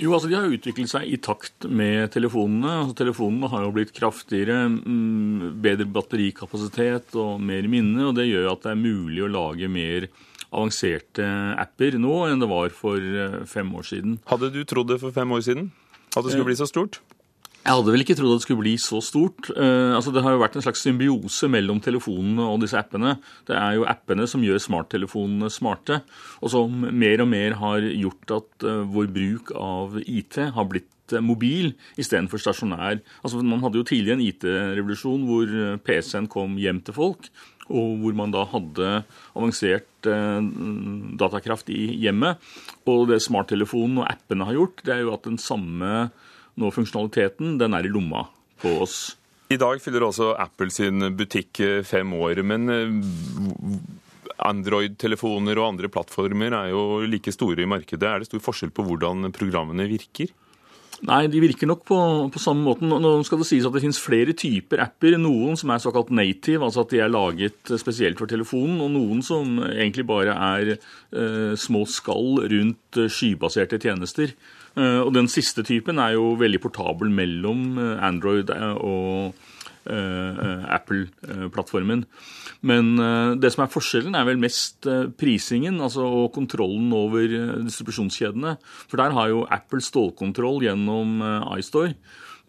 Jo, 0.00 0.14
altså 0.16 0.30
De 0.30 0.36
har 0.38 0.48
utviklet 0.48 0.88
seg 0.88 1.10
i 1.12 1.18
takt 1.20 1.66
med 1.68 2.08
telefonene. 2.14 2.78
Altså, 2.84 2.96
telefonene 3.02 3.50
har 3.52 3.66
jo 3.66 3.74
blitt 3.76 3.92
kraftigere, 3.96 4.62
mm, 4.70 5.60
bedre 5.60 5.88
batterikapasitet 5.92 7.16
og 7.20 7.40
mer 7.44 7.68
minne. 7.68 8.08
og 8.08 8.14
Det 8.16 8.30
gjør 8.30 8.52
at 8.54 8.64
det 8.64 8.72
er 8.72 8.80
mulig 8.80 9.24
å 9.26 9.32
lage 9.32 9.68
mer 9.68 10.08
avanserte 10.50 11.26
apper 11.62 11.98
nå 12.00 12.14
enn 12.26 12.40
det 12.42 12.48
var 12.50 12.72
for 12.74 12.96
eh, 12.96 13.44
fem 13.46 13.68
år 13.76 13.86
siden. 13.86 14.18
Hadde 14.26 14.50
du 14.54 14.64
trodd 14.64 14.88
det 14.88 15.00
for 15.02 15.14
fem 15.14 15.30
år 15.30 15.44
siden? 15.46 15.70
At 16.16 16.24
det 16.24 16.32
skulle 16.32 16.48
bli 16.48 16.58
så 16.58 16.66
stort? 16.66 16.98
Jeg 17.60 17.76
hadde 17.76 17.92
vel 17.92 18.00
ikke 18.00 18.14
trodd 18.16 18.32
at 18.32 18.40
det 18.40 18.44
skulle 18.46 18.62
bli 18.62 18.72
så 18.80 19.02
stort. 19.04 19.50
Uh, 19.52 19.92
altså 19.92 20.14
Det 20.14 20.22
har 20.24 20.32
jo 20.32 20.40
vært 20.40 20.54
en 20.56 20.64
slags 20.64 20.80
symbiose 20.80 21.48
mellom 21.52 21.80
telefonene 21.84 22.46
og 22.48 22.62
disse 22.62 22.78
appene. 22.78 23.18
Det 23.48 23.56
er 23.56 23.76
jo 23.76 23.84
appene 23.88 24.24
som 24.30 24.44
gjør 24.44 24.62
smarttelefonene 24.64 25.50
smarte, 25.52 26.00
og 26.40 26.52
som 26.54 26.86
mer 26.88 27.20
og 27.20 27.28
mer 27.28 27.58
har 27.60 27.84
gjort 27.84 28.34
at 28.38 28.64
uh, 28.64 28.80
vår 28.88 29.10
bruk 29.12 29.52
av 29.60 29.98
IT 30.00 30.40
har 30.56 30.68
blitt 30.72 31.12
uh, 31.12 31.20
mobil 31.20 31.74
istedenfor 32.00 32.40
stasjonær. 32.40 33.02
Altså 33.20 33.44
Man 33.44 33.60
hadde 33.66 33.82
jo 33.82 33.88
tidlig 33.92 34.16
en 34.16 34.24
IT-revolusjon 34.24 35.28
hvor 35.28 35.54
PC-en 35.84 36.30
kom 36.32 36.56
hjem 36.60 36.80
til 36.86 36.96
folk, 36.96 37.28
og 37.68 38.00
hvor 38.00 38.16
man 38.18 38.32
da 38.32 38.46
hadde 38.50 38.88
avansert 39.36 39.86
datakraft 41.20 41.68
i 41.70 41.92
hjemmet. 42.02 42.40
Og 42.88 43.04
det 43.12 43.20
smarttelefonen 43.22 44.00
og 44.00 44.08
appene 44.08 44.48
har 44.48 44.56
gjort, 44.56 44.80
det 44.88 44.96
er 44.96 45.04
jo 45.04 45.12
at 45.14 45.28
den 45.28 45.38
samme 45.38 46.08
nå 46.60 46.70
funksjonaliteten, 46.74 47.56
den 47.60 47.76
er 47.76 47.86
i 47.86 47.92
lomma 47.92 48.26
på 48.60 48.76
oss. 48.84 48.98
I 49.50 49.58
dag 49.58 49.80
fyller 49.82 50.06
også 50.06 50.34
Apple 50.38 50.70
sin 50.70 51.02
butikk 51.18 51.62
eh, 51.64 51.80
fem 51.86 52.12
år, 52.14 52.42
men 52.46 52.70
Android-telefoner 54.40 55.58
og 55.58 55.72
andre 55.74 55.90
plattformer 55.92 56.54
er 56.56 56.70
jo 56.72 57.00
like 57.08 57.32
store 57.34 57.64
i 57.64 57.68
markedet. 57.68 58.06
Er 58.06 58.22
det 58.22 58.30
stor 58.30 58.44
forskjell 58.44 58.72
på 58.74 58.86
hvordan 58.86 59.32
programmene 59.36 59.88
virker? 59.90 60.30
Nei, 61.08 61.22
de 61.32 61.40
virker 61.40 61.68
nok 61.68 61.84
på, 61.88 61.98
på 62.32 62.40
samme 62.42 62.64
måten. 62.66 62.90
Nå 62.92 63.12
skal 63.24 63.40
det 63.40 63.46
sies 63.48 63.64
at 63.64 63.72
det 63.72 63.80
finnes 63.84 64.00
flere 64.02 64.34
typer 64.36 64.82
apper. 64.84 65.16
Noen 65.20 65.56
som 65.56 65.72
er 65.72 65.80
såkalt 65.80 66.12
native, 66.12 66.66
altså 66.66 66.84
at 66.84 66.92
de 66.92 67.00
er 67.00 67.12
laget 67.12 67.72
spesielt 67.80 68.20
for 68.20 68.28
telefonen. 68.28 68.82
Og 68.84 68.92
noen 68.92 69.24
som 69.24 69.62
egentlig 69.70 70.04
bare 70.10 70.34
er 70.36 70.74
eh, 70.76 71.54
små 71.56 71.86
skall 71.88 72.42
rundt 72.52 73.00
skybaserte 73.16 73.80
tjenester. 73.80 74.34
Eh, 74.76 75.00
og 75.00 75.14
den 75.16 75.30
siste 75.32 75.64
typen 75.64 76.02
er 76.04 76.18
jo 76.18 76.34
veldig 76.40 76.60
portabel 76.66 77.08
mellom 77.12 77.80
Android 77.80 78.52
og 78.52 79.32
eh, 79.32 79.56
Apple-plattformen. 79.88 82.04
Men 82.66 82.92
eh, 83.00 83.34
det 83.40 83.52
som 83.54 83.64
er 83.64 83.72
forskjellen, 83.72 84.16
er 84.16 84.26
vel 84.28 84.40
mest 84.40 84.88
eh, 84.88 85.08
prisingen 85.16 85.80
altså, 85.80 86.04
og 86.04 86.34
kontrollen 86.36 86.90
over 86.96 87.24
eh, 87.24 87.54
distribusjonskjedene. 87.64 88.56
For 88.90 89.00
der 89.00 89.16
har 89.16 89.30
jo 89.32 89.46
Apple 89.48 89.80
stålkontroll 89.84 90.66
gjennom 90.66 91.22
iStore, 91.56 91.94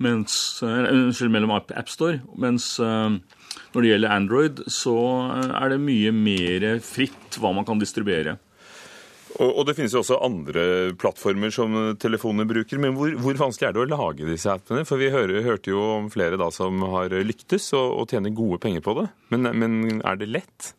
mens, 0.02 0.34
unnskyld, 0.66 1.32
mellom 1.32 1.54
AppStore. 1.56 2.20
Mens 2.42 2.74
når 2.82 3.78
det 3.78 3.92
gjelder 3.92 4.16
Android, 4.16 4.64
så 4.72 4.96
er 5.30 5.72
det 5.72 5.84
mye 5.84 6.12
mer 6.16 6.66
fritt 6.84 7.38
hva 7.40 7.54
man 7.56 7.68
kan 7.68 7.80
distribuere. 7.80 8.40
Og, 9.42 9.62
det 9.66 9.76
finnes 9.78 9.94
jo 9.96 10.02
også 10.04 10.20
andre 10.22 10.64
plattformer 11.02 11.54
som 11.54 11.78
telefonene 12.02 12.48
bruker. 12.50 12.82
Men 12.82 12.98
hvor, 12.98 13.14
hvor 13.22 13.40
vanskelig 13.40 13.70
er 13.70 13.78
det 13.78 13.84
å 13.86 13.90
lage 13.90 14.28
disse 14.28 14.52
appene? 14.54 14.86
For 14.88 15.02
vi 15.02 15.10
hører, 15.14 15.42
hørte 15.46 15.74
jo 15.74 15.82
om 15.98 16.12
flere 16.14 16.40
da 16.40 16.52
som 16.54 16.84
har 16.94 17.14
lyktes 17.26 17.72
og, 17.78 18.04
og 18.04 18.14
tjener 18.14 18.36
gode 18.38 18.62
penger 18.64 18.86
på 18.86 18.96
det. 19.00 19.08
Men, 19.34 19.50
men, 19.58 19.82
er 20.06 20.22
det 20.22 20.30
lett? 20.30 20.74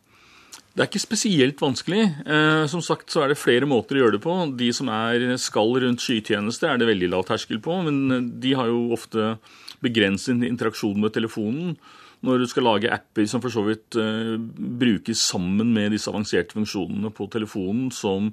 Det 0.73 0.81
er 0.81 0.89
ikke 0.89 1.03
spesielt 1.03 1.59
vanskelig. 1.61 2.05
Eh, 2.25 2.63
som 2.71 2.81
sagt 2.81 3.13
så 3.13 3.25
er 3.25 3.33
det 3.33 3.41
flere 3.41 3.67
måter 3.69 3.99
å 3.99 4.05
gjøre 4.05 4.17
det 4.17 4.23
på. 4.23 4.37
De 4.57 4.71
som 4.73 4.89
er 4.93 5.35
skal 5.41 5.75
rundt 5.83 6.01
skytjeneste, 6.01 6.69
er 6.69 6.79
det 6.81 6.89
veldig 6.89 7.11
lav 7.13 7.27
terskel 7.29 7.61
på. 7.61 7.81
Men 7.85 8.31
de 8.41 8.55
har 8.57 8.71
jo 8.71 8.87
ofte 8.95 9.35
begrenset 9.83 10.43
interaksjonen 10.47 11.03
med 11.03 11.15
telefonen 11.15 11.75
når 12.23 12.39
du 12.39 12.47
skal 12.47 12.63
lage 12.63 12.91
apper 12.91 13.27
som 13.27 13.41
for 13.43 13.51
så 13.51 13.65
vidt 13.67 13.97
uh, 13.99 14.35
brukes 14.39 15.19
sammen 15.27 15.73
med 15.75 15.91
disse 15.91 16.07
avanserte 16.11 16.55
funksjonene 16.55 17.11
på 17.15 17.27
telefonen, 17.31 17.89
som 17.91 18.31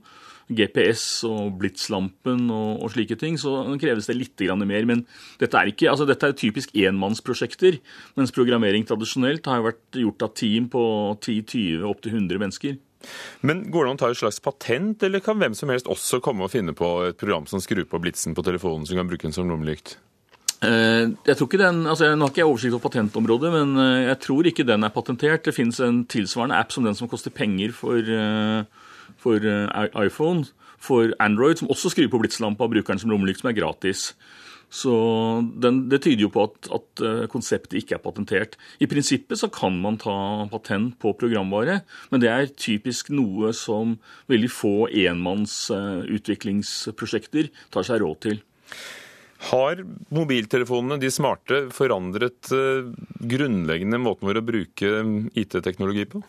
GPS 0.51 1.23
og 1.29 1.57
blitslampen 1.61 2.49
og, 2.51 2.83
og, 2.83 2.91
slike 2.95 3.17
ting, 3.19 3.37
så 3.39 3.63
kreves 3.81 4.09
det 4.11 4.19
litt 4.19 4.45
mer. 4.59 4.87
Men 4.89 5.05
dette 5.39 5.59
er, 5.59 5.71
ikke, 5.71 5.91
altså 5.93 6.07
dette 6.09 6.27
er 6.27 6.39
typisk 6.39 6.75
enmannsprosjekter, 6.75 7.79
mens 8.19 8.35
programmering 8.35 8.87
tradisjonelt 8.87 9.47
har 9.47 9.63
vært 9.67 10.01
gjort 10.03 10.27
av 10.27 10.35
team 10.35 10.67
på 10.71 10.85
10-20, 11.21 11.87
opptil 11.87 12.17
100 12.19 12.43
mennesker. 12.43 12.79
Men 13.47 13.63
Går 13.73 13.87
det 13.87 13.93
an 13.93 13.99
å 13.99 14.03
ta 14.03 14.11
et 14.13 14.21
slags 14.21 14.43
patent, 14.45 15.03
eller 15.07 15.23
kan 15.25 15.39
hvem 15.41 15.55
som 15.57 15.71
helst 15.73 15.89
også 15.91 16.21
komme 16.25 16.45
og 16.45 16.53
finne 16.53 16.75
på 16.77 16.91
et 17.09 17.19
program 17.21 17.47
som 17.49 17.63
skrur 17.63 17.87
på 17.89 18.03
blitsen 18.03 18.37
på 18.37 18.45
telefonen, 18.45 18.87
som 18.87 18.99
kan 18.99 19.09
bruke 19.09 19.27
den 19.29 19.37
som 19.37 19.49
lommelykt? 19.49 19.97
Eh, 20.61 21.09
jeg 21.25 21.39
tror 21.39 21.47
ikke 21.49 21.63
den, 21.63 21.87
altså 21.89 22.11
Nå 22.13 22.27
har 22.27 22.35
ikke 22.35 22.43
jeg 22.43 22.51
oversikt 22.51 22.75
over 22.77 22.85
patentområdet, 22.85 23.49
men 23.55 23.71
eh, 23.81 24.09
jeg 24.11 24.19
tror 24.27 24.49
ikke 24.49 24.67
den 24.69 24.85
er 24.85 24.93
patentert. 24.93 25.45
Det 25.47 25.55
finnes 25.57 25.81
en 25.81 26.03
tilsvarende 26.05 26.59
app 26.61 26.73
som 26.75 26.85
den 26.85 26.99
som 26.99 27.09
koster 27.09 27.33
penger 27.33 27.73
for, 27.73 27.97
eh, 27.97 28.65
for 29.21 29.37
iPhone, 30.05 30.45
for 30.81 31.13
Android, 31.21 31.57
som 31.57 31.69
også 31.73 31.91
skriver 31.95 32.11
på 32.13 32.21
blitslampa 32.21 32.65
av 32.65 32.71
brukeren 32.75 33.01
som 33.01 33.11
lommelykt, 33.13 33.41
som 33.41 33.51
er 33.51 33.57
gratis. 33.57 34.01
Så 34.71 34.95
den, 35.61 35.89
Det 35.89 36.03
tyder 36.05 36.23
jo 36.29 36.31
på 36.31 36.43
at, 36.47 36.69
at, 36.71 37.01
konseptet 37.33 37.79
ikke 37.81 37.95
er 37.97 38.05
patentert. 38.05 38.57
I 38.79 38.87
prinsippet 38.87 39.39
så 39.41 39.49
kan 39.51 39.83
man 39.83 39.99
ta 39.99 40.47
patent 40.53 40.99
på 41.01 41.13
programvare, 41.19 41.81
men 42.13 42.21
det 42.21 42.29
er 42.31 42.47
typisk 42.55 43.11
noe 43.11 43.53
som 43.53 43.99
veldig 44.29 44.51
få 44.51 44.89
enmannsutviklingsprosjekter 44.93 47.49
tar 47.73 47.83
seg 47.83 48.01
råd 48.05 48.17
til. 48.29 48.39
Har 49.49 49.81
mobiltelefonene, 50.13 50.99
de 51.01 51.09
smarte, 51.13 51.63
forandret 51.73 52.51
uh, 52.53 52.91
grunnleggende 53.25 54.01
måten 54.03 54.29
vår 54.29 54.43
å 54.43 54.45
bruke 54.45 54.93
IT-teknologi 55.39 56.05
på? 56.13 56.21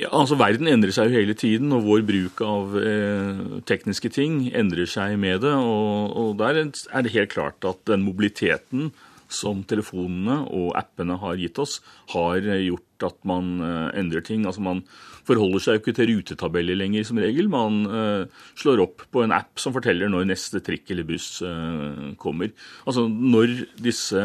Ja, 0.00 0.08
altså 0.08 0.36
Verden 0.40 0.68
endrer 0.70 0.92
seg 0.94 1.10
jo 1.10 1.20
hele 1.20 1.36
tiden, 1.38 1.72
og 1.76 1.84
vår 1.86 2.02
bruk 2.08 2.40
av 2.44 2.74
eh, 2.80 3.38
tekniske 3.68 4.10
ting 4.12 4.42
endrer 4.56 4.88
seg 4.90 5.14
med 5.20 5.44
det. 5.44 5.52
Og, 5.52 6.16
og, 6.16 6.32
der 6.40 6.58
er 6.62 7.04
det 7.04 7.14
helt 7.14 7.32
klart 7.32 7.64
at 7.68 7.84
den 7.88 8.04
mobiliteten 8.04 8.90
som 9.30 9.62
telefonene 9.68 10.40
og 10.50 10.74
appene 10.78 11.16
har 11.22 11.38
gitt 11.38 11.60
oss, 11.62 11.78
har 12.14 12.42
gjort 12.42 13.06
at 13.10 13.18
man 13.28 13.52
eh, 13.64 13.88
endrer 14.00 14.24
ting. 14.26 14.44
Altså 14.48 14.64
Man 14.64 14.82
forholder 15.28 15.62
seg 15.62 15.76
jo 15.76 15.82
ikke 15.82 15.96
til 15.96 16.10
rutetabeller 16.14 16.78
lenger 16.78 17.06
som 17.06 17.20
regel. 17.22 17.50
Man 17.52 17.82
uh, 17.90 18.42
slår 18.58 18.84
opp 18.84 19.06
på 19.12 19.24
en 19.24 19.34
app 19.34 19.60
som 19.60 19.74
forteller 19.76 20.10
når 20.12 20.28
neste 20.30 20.62
trikk 20.64 20.92
eller 20.94 21.08
buss 21.08 21.28
uh, 21.44 22.12
kommer. 22.20 22.52
Altså 22.86 23.06
Når 23.10 23.54
disse 23.82 24.24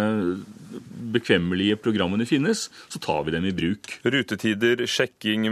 bekvemmelige 1.15 1.79
programmene 1.81 2.27
finnes, 2.27 2.67
så 2.91 3.01
tar 3.01 3.23
vi 3.27 3.35
dem 3.35 3.47
i 3.47 3.55
bruk. 3.55 3.99
Rutetider, 4.05 4.85
sjekking, 4.89 5.47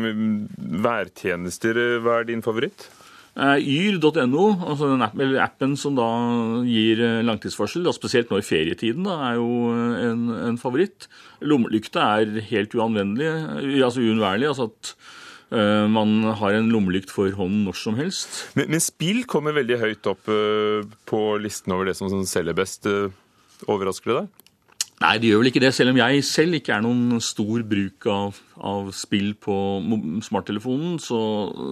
værtjenester. 0.83 1.79
Hva 2.03 2.21
er 2.21 2.29
din 2.31 2.43
favoritt? 2.45 2.89
Yr.no, 3.33 4.43
altså 4.61 4.91
den 4.91 5.01
appen 5.41 5.71
som 5.79 5.95
da 5.97 6.05
gir 6.67 6.99
langtidsvarsel, 7.25 7.87
spesielt 7.95 8.29
nå 8.29 8.37
i 8.37 8.45
ferietiden, 8.45 9.07
da, 9.07 9.15
er 9.31 9.39
jo 9.39 9.71
en, 9.73 10.27
en 10.51 10.59
favoritt. 10.61 11.07
Lommelykta 11.41 12.05
er 12.19 12.43
helt 12.51 12.77
uanvendelig, 12.77 13.31
altså 13.81 14.05
uunnværlig. 14.05 14.51
altså 14.51 14.69
at 14.69 14.93
Eh, 14.93 15.21
man 15.91 16.23
har 16.39 16.55
en 16.57 16.69
lommelykt 16.73 17.11
for 17.13 17.33
hånden 17.37 17.65
når 17.67 17.77
som 17.77 17.97
helst. 17.99 18.39
Men, 18.57 18.71
men 18.73 18.83
spill 18.83 19.23
kommer 19.29 19.55
veldig 19.55 19.79
høyt 19.81 20.09
opp 20.09 20.29
eh, 20.31 20.85
på 21.09 21.19
listen 21.41 21.75
over 21.75 21.89
det 21.89 21.97
som 21.99 22.09
selger 22.29 22.57
best. 22.57 22.87
Eh, 22.89 23.11
overrasker 23.69 24.11
det 24.11 24.21
deg? 24.21 24.39
Nei, 25.03 25.17
det 25.19 25.29
gjør 25.29 25.41
vel 25.41 25.51
ikke 25.51 25.63
det. 25.65 25.73
Selv 25.75 25.91
om 25.91 25.99
jeg 25.99 26.23
selv 26.25 26.57
ikke 26.57 26.77
er 26.77 26.85
noen 26.85 27.19
stor 27.23 27.65
bruk 27.67 28.07
av, 28.07 28.39
av 28.63 28.89
spill 28.95 29.33
på 29.35 29.57
smarttelefonen, 30.23 30.95
så, 31.03 31.19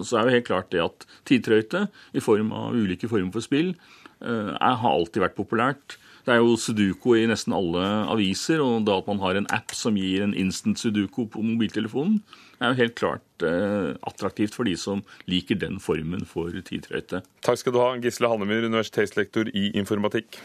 så, 0.04 0.18
er 0.18 0.28
det 0.28 0.36
helt 0.36 0.48
klart 0.50 0.70
det 0.74 0.82
at 0.84 1.06
tidtrøyte 1.28 1.86
i 2.12 2.22
form 2.24 2.52
av 2.52 2.76
ulike 2.76 3.08
former 3.08 3.32
for 3.32 3.44
spill 3.44 3.72
er, 4.20 4.52
har 4.60 4.90
alltid 4.90 5.24
vært 5.24 5.38
populært. 5.38 5.96
Det 6.26 6.34
er 6.34 6.42
jo 6.42 6.58
sudoku 6.60 7.16
i 7.18 7.26
nesten 7.26 7.54
alle 7.56 7.82
aviser, 8.12 8.60
og 8.62 8.84
da 8.86 9.00
at 9.00 9.08
man 9.10 9.22
har 9.24 9.38
en 9.38 9.48
app 9.54 9.72
som 9.74 9.96
gir 9.98 10.22
en 10.22 10.36
instant 10.38 10.78
sudoku 10.78 11.24
på 11.30 11.42
mobiltelefonen, 11.42 12.20
er 12.62 12.72
jo 12.72 12.80
helt 12.82 12.96
klart 12.98 13.44
eh, 13.46 13.92
attraktivt 14.08 14.56
for 14.56 14.68
de 14.68 14.74
som 14.78 15.02
liker 15.30 15.58
den 15.60 15.78
formen 15.82 16.26
for 16.28 16.54
tidtrøyte. 16.54 17.22
Takk 17.44 17.60
skal 17.60 17.74
du 17.74 17.80
ha, 17.82 17.92
Gisle 18.02 18.30
Hannemyr, 18.30 18.68
universitetslektor 18.68 19.50
i 19.52 19.70
informatikk. 19.78 20.40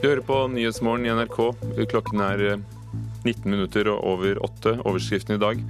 Du 0.00 0.08
hører 0.08 0.24
på 0.24 0.40
Nyhetsmorgen 0.52 1.06
i 1.06 1.12
NRK. 1.16 1.38
Klokken 1.90 2.22
er 2.24 2.44
19 2.56 2.62
eh, 3.26 3.50
minutter 3.50 3.90
over 3.94 4.38
åtte. 4.44 4.76
Overskriften 4.84 5.36
i 5.36 5.42
dag. 5.42 5.60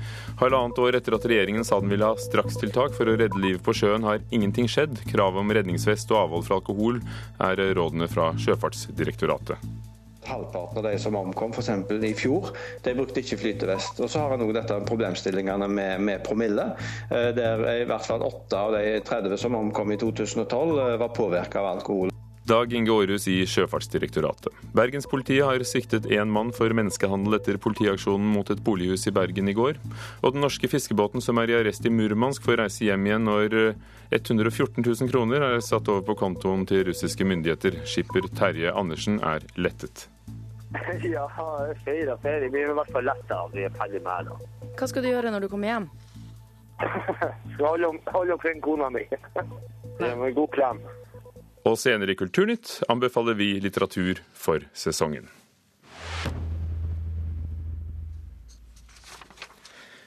Halvannet 0.43 0.83
år 0.83 0.99
etter 0.99 1.17
at 1.17 1.27
regjeringen 1.31 1.67
sa 1.67 1.81
den 1.81 1.93
ville 1.93 2.11
ha 2.11 2.19
strakstiltak 2.21 2.95
for 2.99 3.09
å 3.09 3.17
redde 3.17 3.43
livet 3.43 3.65
på 3.67 3.75
sjøen, 3.77 4.07
har 4.07 4.23
ingenting 4.31 4.71
skjedd. 4.71 5.01
Kravet 5.11 5.43
om 5.43 5.57
redningsvest 5.59 6.13
og 6.15 6.23
avhold 6.27 6.49
fra 6.49 6.61
alkohol 6.61 7.03
er 7.49 7.67
rådene 7.79 8.11
fra 8.13 8.33
Sjøfartsdirektoratet. 8.43 9.86
Halvparten 10.27 10.81
av 10.81 10.89
de 10.89 10.99
som 11.03 11.17
omkom 11.19 11.55
f.eks. 11.55 11.71
i 12.09 12.15
fjor, 12.19 12.51
de 12.85 12.95
brukte 12.99 13.23
ikke 13.23 13.39
flytevest. 13.41 14.01
Og 14.03 14.11
så 14.11 14.25
har 14.25 14.35
en 14.35 14.45
òg 14.47 14.55
dette 14.57 14.81
problemstillingene 14.89 15.69
med, 15.71 16.03
med, 16.03 16.25
promille, 16.27 16.71
der 17.11 17.65
i 17.77 17.87
hvert 17.89 18.07
fall 18.07 18.27
åtte 18.27 18.59
av 18.59 18.77
de 18.77 18.99
30 19.07 19.39
som 19.41 19.59
omkom 19.59 19.95
i 19.95 20.01
2012, 20.03 20.77
var 21.01 21.15
påvirka 21.17 21.63
av 21.63 21.77
alkohol. 21.77 22.13
Dag 22.47 22.73
Inge 22.73 22.93
Aarhus 22.95 23.25
i 23.29 23.41
Sjøfartsdirektoratet. 23.49 24.53
Bergenspolitiet 24.77 25.43
har 25.49 25.63
siktet 25.67 26.05
én 26.15 26.31
mann 26.31 26.53
for 26.55 26.71
menneskehandel 26.79 27.35
etter 27.41 27.57
politiaksjonen 27.59 28.29
mot 28.37 28.51
et 28.55 28.61
bolighus 28.63 29.09
i 29.11 29.13
Bergen 29.17 29.51
i 29.51 29.55
går. 29.57 29.81
Og 30.23 30.35
den 30.37 30.45
norske 30.45 30.71
fiskebåten 30.71 31.25
som 31.25 31.41
er 31.43 31.51
i 31.51 31.57
arrest 31.59 31.89
i 31.89 31.91
Murmansk 31.91 32.47
får 32.47 32.61
reise 32.63 32.87
hjem 32.87 33.09
igjen 33.09 33.27
når 33.27 33.57
114 34.15 34.79
000 34.87 35.11
kroner 35.11 35.43
er 35.49 35.65
satt 35.65 35.91
over 35.91 36.05
på 36.07 36.15
kontoen 36.23 36.63
til 36.71 36.85
russiske 36.87 37.27
myndigheter. 37.27 37.81
Skipper 37.89 38.29
Terje 38.39 38.71
Andersen 38.79 39.19
er 39.27 39.47
lettet. 39.59 40.07
Ja, 41.07 41.25
feira 41.87 42.17
ferie. 42.21 42.51
Vi 42.53 42.61
er 42.61 42.71
i 42.73 42.75
hvert 42.77 42.91
fall 42.93 43.07
letta 43.07 43.37
av 43.47 43.53
vi 43.55 43.63
er 43.65 43.73
ferdig 43.75 44.01
med 44.05 44.13
her. 44.13 44.27
da. 44.29 44.71
Hva 44.77 44.89
skal 44.91 45.03
du 45.07 45.09
gjøre 45.09 45.31
når 45.33 45.47
du 45.47 45.49
kommer 45.53 45.71
hjem? 45.73 45.87
Skal 47.55 47.65
holde, 47.65 47.89
om- 47.89 48.01
holde 48.13 48.35
omkring 48.35 48.59
kona 48.61 48.91
mi. 48.93 49.07
Med 49.97 50.11
meg 50.21 50.27
en 50.29 50.35
god 50.37 50.51
klem. 50.53 50.83
Og 51.67 51.75
senere 51.81 52.15
i 52.15 52.19
Kulturnytt 52.19 52.79
anbefaler 52.93 53.35
vi 53.39 53.57
litteratur 53.63 54.21
for 54.37 54.63
sesongen. 54.77 55.27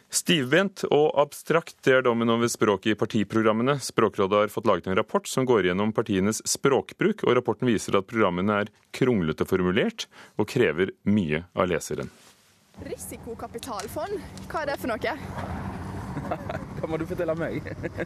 Stivbent 0.09 0.83
og 0.89 1.11
abstrakt, 1.21 1.75
det 1.85 1.93
er 1.99 2.05
dommen 2.05 2.31
over 2.33 2.49
språket 2.49 2.93
i 2.93 2.97
partiprogrammene. 2.97 3.75
Språkrådet 3.83 4.39
har 4.39 4.53
fått 4.53 4.65
laget 4.69 4.87
en 4.89 4.97
rapport 4.97 5.27
som 5.29 5.45
går 5.45 5.67
gjennom 5.69 5.93
partienes 5.93 6.41
språkbruk, 6.49 7.23
og 7.27 7.37
rapporten 7.37 7.69
viser 7.69 7.99
at 7.99 8.09
programmene 8.09 8.63
er 8.63 8.71
kronglete 8.95 9.45
formulert 9.49 10.07
og 10.39 10.49
krever 10.49 10.95
mye 11.05 11.43
av 11.53 11.69
leseren. 11.69 12.09
Risikokapitalfond, 12.87 14.17
hva 14.49 14.63
er 14.63 14.73
det 14.73 14.79
for 14.81 14.95
noe? 14.95 16.59
Hva 16.79 16.89
må 16.89 16.99
du 16.99 17.05
fortelle 17.09 17.35
meg? 17.39 17.61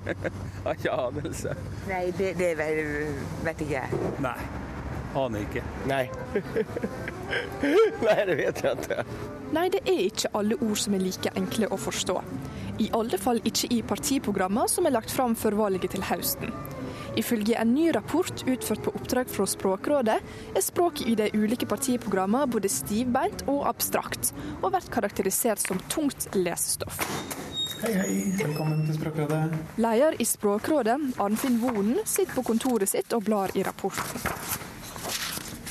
Har 0.66 0.76
ikke 0.78 0.98
anelse. 0.98 1.56
Nei, 1.90 2.04
det, 2.18 2.34
det 2.40 2.54
vet 2.60 3.64
jeg 3.64 3.68
ikke. 3.70 4.04
Nei. 4.24 4.38
Aner 5.14 5.46
ikke. 5.46 5.62
Nei. 5.90 6.08
Nei, 8.08 8.20
det 8.28 8.38
vet 8.40 8.64
jeg 8.66 8.84
ikke. 8.84 9.04
Nei, 9.54 9.68
det 9.74 9.84
er 9.86 10.06
ikke 10.08 10.32
alle 10.34 10.58
ord 10.66 10.80
som 10.82 10.96
er 10.98 11.04
like 11.06 11.34
enkle 11.38 11.70
å 11.70 11.78
forstå. 11.78 12.18
I 12.82 12.90
alle 12.98 13.20
fall 13.22 13.42
ikke 13.46 13.70
i 13.76 13.84
partiprogrammer 13.86 14.72
som 14.72 14.90
er 14.90 14.96
lagt 14.96 15.14
fram 15.14 15.38
før 15.38 15.60
valget 15.60 15.94
til 15.94 16.06
høsten. 16.10 16.50
Ifølge 17.16 17.60
en 17.62 17.76
ny 17.76 17.92
rapport 17.94 18.42
utført 18.50 18.82
på 18.82 18.96
oppdrag 18.98 19.30
fra 19.30 19.46
Språkrådet, 19.46 20.18
er 20.58 20.66
språket 20.66 21.12
i 21.12 21.16
de 21.20 21.30
ulike 21.38 21.70
partiprogrammene 21.70 22.50
både 22.50 22.72
stivbeint 22.74 23.46
og 23.46 23.68
abstrakt, 23.70 24.34
og 24.64 24.74
blir 24.74 24.90
karakterisert 24.98 25.62
som 25.62 25.82
tungt 25.94 26.26
lesestoff. 26.34 27.04
Hei, 27.84 27.94
hei. 28.00 28.20
Velkommen 28.40 28.86
til 28.88 28.96
Språkrådet. 28.96 29.40
Leder 29.84 30.16
i 30.16 30.24
Språkrådet, 30.24 30.96
Arnfinn 31.20 31.58
Vonen, 31.60 31.98
sitter 32.08 32.32
på 32.38 32.46
kontoret 32.48 32.88
sitt 32.88 33.12
og 33.12 33.26
blar 33.28 33.52
i 33.60 33.66
rapporten. 33.68 34.24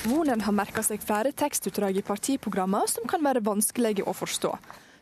Vonen 0.05 0.45
har 0.45 0.53
merka 0.53 0.85
seg 0.85 1.01
flere 1.01 1.33
tekstutdrag 1.33 1.97
i 1.97 2.05
partiprogrammer 2.05 2.85
som 2.93 3.09
kan 3.09 3.25
være 3.25 3.41
vanskelige 3.49 4.05
å 4.05 4.13
forstå. 4.13 4.53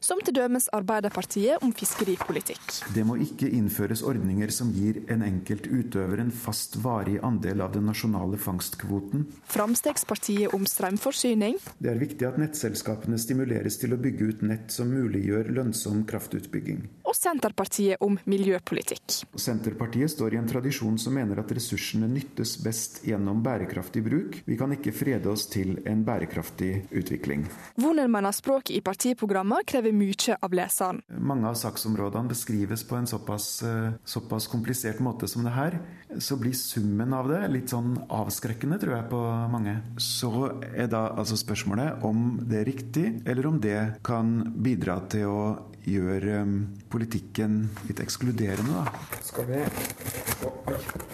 Som 0.00 0.22
til 0.24 0.32
dømes 0.32 0.64
Arbeiderpartiet 0.72 1.60
om 1.60 1.74
fiskeripolitikk. 1.76 2.62
Det 2.96 3.02
må 3.04 3.18
ikke 3.20 3.50
innføres 3.52 4.00
ordninger 4.00 4.48
som 4.54 4.70
gir 4.72 5.02
en 5.12 5.20
enkelt 5.26 5.66
utøver 5.68 6.22
en 6.22 6.30
fast 6.32 6.78
varig 6.80 7.18
andel 7.26 7.60
av 7.60 7.74
den 7.74 7.84
nasjonale 7.84 8.40
fangstkvoten. 8.40 9.26
Framstegspartiet 9.52 10.56
om 10.56 10.64
strømforsyning. 10.64 11.60
Det 11.76 11.92
er 11.92 12.00
viktig 12.00 12.30
at 12.30 12.40
nettselskapene 12.40 13.20
stimuleres 13.20 13.76
til 13.82 13.92
å 13.92 14.00
bygge 14.00 14.30
ut 14.30 14.46
nett 14.48 14.72
som 14.72 14.88
muliggjør 14.88 15.52
lønnsom 15.60 16.06
kraftutbygging. 16.08 16.86
Og 17.10 17.16
Senterpartiet 17.18 17.98
om 18.06 18.14
miljøpolitikk. 18.30 19.24
Senterpartiet 19.34 20.12
står 20.12 20.36
i 20.36 20.38
en 20.38 20.46
tradisjon 20.46 20.94
som 21.02 21.16
mener 21.18 21.40
at 21.42 21.50
ressursene 21.50 22.06
nyttes 22.06 22.52
best 22.62 23.00
gjennom 23.02 23.40
bærekraftig 23.42 24.04
bruk. 24.06 24.36
Vi 24.46 24.58
kan 24.58 24.70
ikke 24.76 24.92
frede 24.94 25.26
oss 25.32 25.48
til 25.50 25.80
en 25.90 26.04
bærekraftig 26.06 26.84
utvikling. 26.94 27.48
Vonen 27.82 28.12
mener 28.14 28.30
språket 28.36 28.76
i 28.76 28.82
partiprogrammer 28.86 29.66
krever 29.66 29.90
mye 29.96 30.36
av 30.38 30.54
leseren. 30.54 31.00
Mange 31.18 31.50
av 31.50 31.58
saksområdene 31.58 32.30
beskrives 32.30 32.86
på 32.86 33.00
en 33.00 33.10
såpass, 33.10 33.48
eh, 33.66 33.98
såpass 34.04 34.46
komplisert 34.46 35.02
måte 35.02 35.26
som 35.26 35.42
det 35.42 35.56
her. 35.56 35.80
Så 36.18 36.38
blir 36.38 36.54
summen 36.54 37.12
av 37.12 37.26
det 37.26 37.42
litt 37.50 37.74
sånn 37.74 38.06
avskrekkende, 38.06 38.78
tror 38.78 38.94
jeg, 38.94 39.10
på 39.10 39.50
mange. 39.50 39.82
Så 39.98 40.30
er 40.76 40.86
da 40.86 41.08
altså 41.10 41.34
spørsmålet 41.34 42.04
om 42.04 42.38
det 42.46 42.60
er 42.60 42.70
riktig, 42.70 43.26
eller 43.26 43.46
om 43.46 43.58
det 43.58 43.98
kan 44.04 44.54
bidra 44.62 45.00
til 45.10 45.26
å 45.26 45.42
gjøre 45.88 46.40
eh, 46.42 46.54
politikken 46.92 47.60
litt 47.88 48.00
ekskluderende, 48.02 48.82
da. 48.84 49.20
Skal 49.24 49.48
vi 49.48 49.60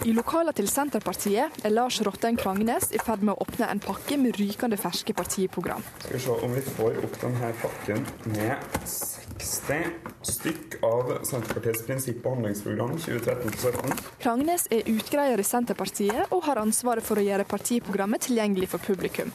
I 0.06 0.14
lokalet 0.14 0.56
til 0.58 0.68
Senterpartiet 0.70 1.60
er 1.64 1.74
Lars 1.74 1.98
Rotten 2.06 2.38
Krangnes 2.38 2.92
i 2.94 3.00
ferd 3.02 3.24
med 3.26 3.34
å 3.34 3.46
åpne 3.46 3.70
en 3.72 3.82
pakke 3.82 4.18
med 4.20 4.38
rykende 4.40 4.78
ferske 4.80 5.14
partiprogram. 5.16 5.84
Skal 6.04 6.16
vi 6.16 6.22
se 6.26 6.36
om 6.46 6.54
vi 6.54 6.64
får 6.76 7.00
opp 7.02 7.20
denne 7.22 7.52
pakken 7.62 8.06
med 8.34 8.68
60 8.86 9.90
stykk 10.26 10.78
av 10.86 11.12
Senterpartiets 11.26 11.82
prinsipp- 11.86 12.24
og 12.26 12.38
handlingsprogram 12.38 12.96
2013-2017. 13.02 14.06
Krangnes 14.22 14.66
er 14.74 14.88
utgreier 14.90 15.42
i 15.42 15.46
Senterpartiet 15.46 16.32
og 16.32 16.46
har 16.48 16.62
ansvaret 16.62 17.06
for 17.06 17.18
å 17.18 17.26
gjøre 17.26 17.48
partiprogrammet 17.48 18.26
tilgjengelig 18.28 18.70
for 18.74 18.82
publikum. 18.82 19.32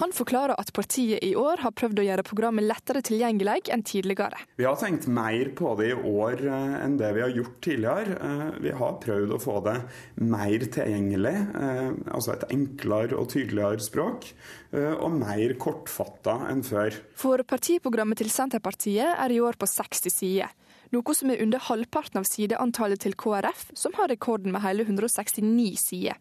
Han 0.00 0.14
forklarer 0.16 0.56
at 0.56 0.70
partiet 0.72 1.20
i 1.26 1.34
år 1.36 1.60
har 1.60 1.74
prøvd 1.76 2.00
å 2.00 2.04
gjøre 2.06 2.24
programmet 2.24 2.64
lettere 2.64 3.02
tilgjengelig 3.04 3.68
enn 3.74 3.82
tidligere. 3.84 4.38
Vi 4.56 4.64
har 4.64 4.78
tenkt 4.80 5.04
mer 5.12 5.50
på 5.58 5.74
det 5.76 5.90
i 5.90 5.98
år 5.98 6.40
eh, 6.40 6.76
enn 6.86 6.96
det 7.00 7.10
vi 7.16 7.24
har 7.24 7.34
gjort 7.36 7.58
tidligere. 7.66 8.16
Eh, 8.16 8.46
Vi 8.64 8.72
har 8.80 8.96
prøvd 9.02 9.34
å 9.36 9.40
få 9.42 9.58
det 9.66 9.76
mer 10.24 10.64
tilgjengelig, 10.76 11.34
eh, 11.36 11.90
altså 12.14 12.32
et 12.32 12.46
enklere 12.48 13.18
og 13.20 13.28
tydeligere 13.34 13.84
språk, 13.84 14.32
og 14.70 15.14
mer 15.18 15.56
kortfatta 15.58 16.36
enn 16.46 16.60
før. 16.62 16.94
For 17.18 17.42
partiprogrammet 17.42 18.20
til 18.20 18.30
Senterpartiet 18.30 19.18
er 19.18 19.32
i 19.34 19.40
år 19.42 19.58
på 19.58 19.66
60 19.66 20.14
sider. 20.14 20.52
Noe 20.94 21.14
som 21.18 21.32
er 21.34 21.42
under 21.42 21.62
halvparten 21.66 22.22
av 22.22 22.28
sideantallet 22.28 23.02
til 23.02 23.16
KrF, 23.18 23.66
som 23.74 23.96
har 23.98 24.12
rekorden 24.12 24.54
med 24.54 24.62
hele 24.62 24.86
169 24.86 25.74
sider. 25.82 26.20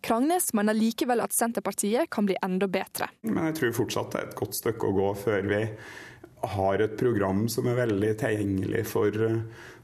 Krangnes 0.00 0.52
mener 0.56 0.76
likevel 0.76 1.20
at 1.20 1.34
Senterpartiet 1.36 2.10
kan 2.10 2.28
bli 2.28 2.36
enda 2.42 2.68
bedre. 2.70 3.10
Men 3.26 3.50
jeg 3.50 3.58
tror 3.58 3.74
fortsatt 3.82 4.14
det 4.14 4.20
er 4.20 4.30
et 4.30 4.38
godt 4.38 4.56
stykke 4.56 4.88
å 4.88 4.96
gå 4.96 5.10
før 5.24 5.50
vi 5.50 5.64
har 6.40 6.80
et 6.80 6.96
program 6.96 7.44
som 7.52 7.66
er 7.68 7.76
veldig 7.82 8.14
tilgjengelig 8.22 8.84
for, 8.88 9.16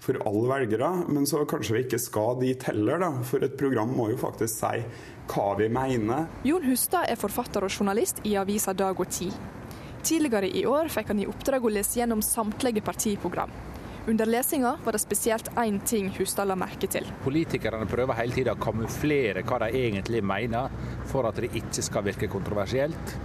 for 0.01 0.21
alle 0.29 0.47
velgere. 0.55 0.89
Men 1.13 1.29
så 1.29 1.43
kanskje 1.49 1.77
vi 1.77 1.85
ikke 1.85 2.01
skal 2.01 2.41
dit 2.41 2.69
heller, 2.71 3.03
da. 3.05 3.11
For 3.29 3.45
et 3.45 3.59
program 3.61 3.93
må 3.97 4.09
jo 4.13 4.21
faktisk 4.21 4.63
si 4.63 4.81
hva 5.33 5.51
vi 5.59 5.69
mener. 5.73 6.31
Jon 6.49 6.65
Hustad 6.71 7.11
er 7.11 7.21
forfatter 7.21 7.67
og 7.67 7.73
journalist 7.73 8.25
i 8.25 8.37
avisa 8.41 8.73
Dag 8.77 9.01
og 9.01 9.13
Tid. 9.13 9.37
Tidligere 10.07 10.49
i 10.49 10.63
år 10.71 10.89
fikk 10.93 11.11
han 11.13 11.21
i 11.21 11.29
oppdrag 11.29 11.65
å 11.67 11.73
lese 11.77 11.99
gjennom 12.01 12.23
samtlige 12.25 12.85
partiprogram. 12.87 13.51
Under 14.09 14.27
lesinga 14.27 14.77
var 14.85 14.93
det 14.93 14.99
spesielt 14.99 15.49
én 15.57 15.81
ting 15.85 16.13
Hustad 16.19 16.47
la 16.47 16.55
merke 16.55 16.87
til. 16.87 17.09
Politikerne 17.25 17.89
prøver 17.91 18.15
hele 18.15 18.37
tida 18.37 18.53
å 18.55 18.61
kamuflere 18.63 19.43
hva 19.43 19.59
de 19.65 19.81
egentlig 19.81 20.21
mener, 20.23 20.71
for 21.11 21.27
at 21.27 21.41
det 21.43 21.51
ikke 21.59 21.83
skal 21.83 22.05
virke 22.07 22.29
kontroversielt. 22.31 23.17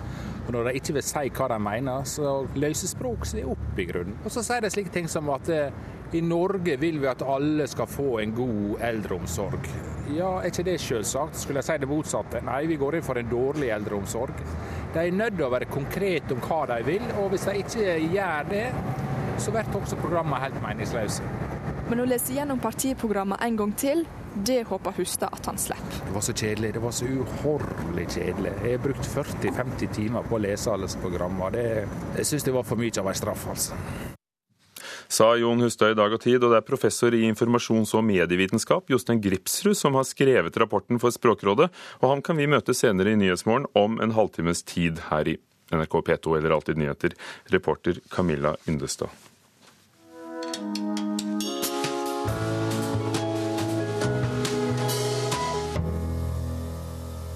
Og 0.48 0.50
når 0.56 0.72
de 0.72 0.80
ikke 0.80 0.96
vil 0.98 1.06
si 1.06 1.30
hva 1.38 1.52
de 1.52 1.60
mener, 1.62 2.08
så 2.10 2.32
løser 2.58 2.90
språk 2.90 3.30
seg 3.30 3.52
opp 3.54 3.78
i 3.78 3.86
grunnen. 3.92 4.18
Og 4.26 4.34
så 4.34 4.42
sier 4.48 4.66
de 4.66 4.72
slike 4.74 4.90
ting 4.96 5.06
som 5.12 5.30
at 5.36 5.54
eh, 5.54 5.70
i 6.18 6.24
Norge 6.26 6.74
vil 6.82 6.98
vi 7.04 7.12
at 7.14 7.22
alle 7.30 7.70
skal 7.70 7.86
få 7.88 8.18
en 8.24 8.34
god 8.36 8.82
eldreomsorg. 8.90 9.70
Ja, 10.18 10.34
er 10.42 10.50
ikke 10.50 10.66
det 10.66 10.80
selvsagt? 10.82 11.38
Skulle 11.44 11.62
jeg 11.62 11.70
si 11.70 11.78
det 11.86 11.92
motsatte? 11.94 12.42
Nei, 12.50 12.64
vi 12.74 12.82
går 12.82 12.98
inn 12.98 13.06
for 13.06 13.22
en 13.22 13.30
dårlig 13.30 13.70
eldreomsorg. 13.78 14.42
De 14.96 15.06
er 15.06 15.14
nødt 15.14 15.38
til 15.38 15.46
å 15.46 15.54
være 15.54 15.70
konkrete 15.70 16.34
om 16.34 16.42
hva 16.50 16.64
de 16.74 16.82
vil, 16.90 17.06
og 17.22 17.30
hvis 17.36 17.46
de 17.48 17.58
ikke 17.62 17.96
gjør 18.18 18.50
det, 18.50 18.66
så 19.42 19.52
blir 19.54 19.78
også 19.78 19.98
programmet 20.02 20.44
helt 20.44 20.58
meningsløse. 20.64 21.26
Men 21.90 22.04
å 22.04 22.08
lese 22.08 22.36
gjennom 22.36 22.60
partiprogrammet 22.62 23.42
en 23.44 23.58
gang 23.60 23.72
til, 23.76 24.06
det 24.48 24.62
håper 24.70 24.96
Hustad 24.96 25.34
at 25.36 25.50
han 25.50 25.58
slipper. 25.60 25.98
Det 26.06 26.14
var 26.16 26.24
så 26.24 26.34
kjedelig. 26.34 26.70
Det 26.78 26.84
var 26.84 26.94
så 26.96 27.08
uhorvelig 27.10 28.06
kjedelig. 28.14 28.54
Jeg 28.64 28.78
har 28.78 28.86
brukt 28.86 29.10
40-50 29.12 29.92
timer 29.98 30.30
på 30.30 30.38
å 30.38 30.42
lese 30.46 30.72
alle 30.72 30.88
disse 30.88 31.02
programmene. 31.04 31.52
Det, 31.58 31.66
jeg 32.22 32.30
syns 32.30 32.48
det 32.48 32.56
var 32.56 32.68
for 32.70 32.80
mye 32.80 32.96
av 33.02 33.12
en 33.12 33.20
straff, 33.20 33.44
altså. 33.52 33.80
Sa 35.12 35.34
Jon 35.36 35.60
Hustad 35.60 35.92
i 35.92 35.96
Dag 36.00 36.14
og 36.16 36.22
Tid, 36.24 36.40
og 36.40 36.54
det 36.54 36.62
er 36.62 36.64
professor 36.64 37.12
i 37.12 37.26
informasjons- 37.28 37.92
og 38.00 38.06
medievitenskap 38.08 38.94
Jostein 38.94 39.20
Gripsrud 39.20 39.76
som 39.76 39.98
har 40.00 40.08
skrevet 40.08 40.56
rapporten 40.62 41.02
for 41.04 41.12
Språkrådet, 41.12 41.68
og 42.00 42.08
han 42.14 42.24
kan 42.24 42.40
vi 42.40 42.48
møte 42.48 42.72
senere 42.78 43.12
i 43.12 43.20
Nyhetsmorgen 43.20 43.68
om 43.76 44.00
en 44.00 44.16
halvtimes 44.16 44.64
tid 44.64 45.04
her 45.10 45.28
i 45.28 45.36
NRK 45.76 46.00
P2 46.08 46.38
eller 46.38 46.56
Alltid 46.56 46.80
nyheter. 46.80 47.18
Reporter 47.52 48.00
Camilla 48.10 48.56
Yndestad. 48.68 49.12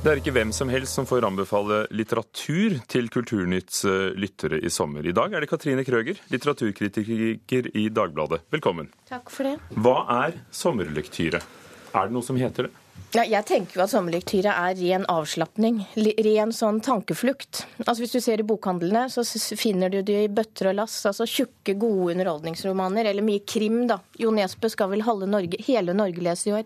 Det 0.06 0.12
er 0.12 0.20
ikke 0.22 0.36
hvem 0.36 0.52
som 0.54 0.70
helst 0.70 1.00
som 1.00 1.08
får 1.10 1.26
anbefale 1.26 1.80
litteratur 1.90 2.76
til 2.94 3.08
Kulturnytts 3.10 3.80
eh, 3.90 4.12
lyttere 4.14 4.60
i 4.62 4.70
sommer. 4.70 5.02
I 5.02 5.16
dag 5.18 5.34
er 5.34 5.42
det 5.42 5.50
Katrine 5.50 5.82
Krøger, 5.82 6.20
litteraturkritiker 6.30 7.72
i 7.74 7.88
Dagbladet. 7.90 8.44
Velkommen. 8.54 8.92
Takk 9.10 9.34
for 9.34 9.50
det. 9.50 9.56
Hva 9.74 9.96
er 10.20 10.38
sommerlektyre? 10.54 11.42
Er 11.90 12.06
det 12.06 12.14
noe 12.14 12.28
som 12.28 12.38
heter 12.38 12.68
det? 12.68 12.85
Ja, 13.16 13.24
jeg 13.24 13.48
tenker 13.48 13.78
jo 13.78 13.84
at 13.86 13.92
sommerlektyra 13.94 14.52
er 14.66 14.76
ren 14.76 15.06
avslapning. 15.08 15.78
Ren 15.96 16.52
sånn 16.52 16.82
tankeflukt. 16.84 17.62
Altså 17.86 18.02
Hvis 18.02 18.16
du 18.16 18.20
ser 18.20 18.42
i 18.44 18.48
bokhandlene, 18.48 19.06
så 19.08 19.24
finner 19.56 19.94
du 19.94 20.02
det 20.04 20.18
i 20.26 20.32
bøtter 20.32 20.74
og 20.74 20.76
lass. 20.82 20.98
Altså 21.08 21.24
tjukke, 21.30 21.78
gode 21.80 22.12
underholdningsromaner. 22.12 23.08
Eller 23.08 23.24
mye 23.24 23.46
krim, 23.48 23.86
da. 23.88 24.02
Jo 24.20 24.34
Nesbø 24.36 24.68
skal 24.74 24.92
vel 24.92 25.06
Norge, 25.06 25.62
hele 25.64 25.96
Norge 25.96 26.26
lese 26.28 26.50
i 26.50 26.58
år. 26.58 26.66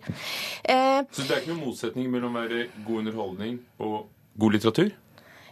Eh, 0.64 1.04
så 1.06 1.28
det 1.28 1.36
er 1.36 1.44
ikke 1.44 1.54
noen 1.54 1.68
motsetning 1.68 2.10
mellom 2.10 2.34
å 2.34 2.42
være 2.42 2.66
god 2.88 3.04
underholdning 3.04 3.60
og 3.86 4.10
god 4.42 4.58
litteratur? 4.58 4.92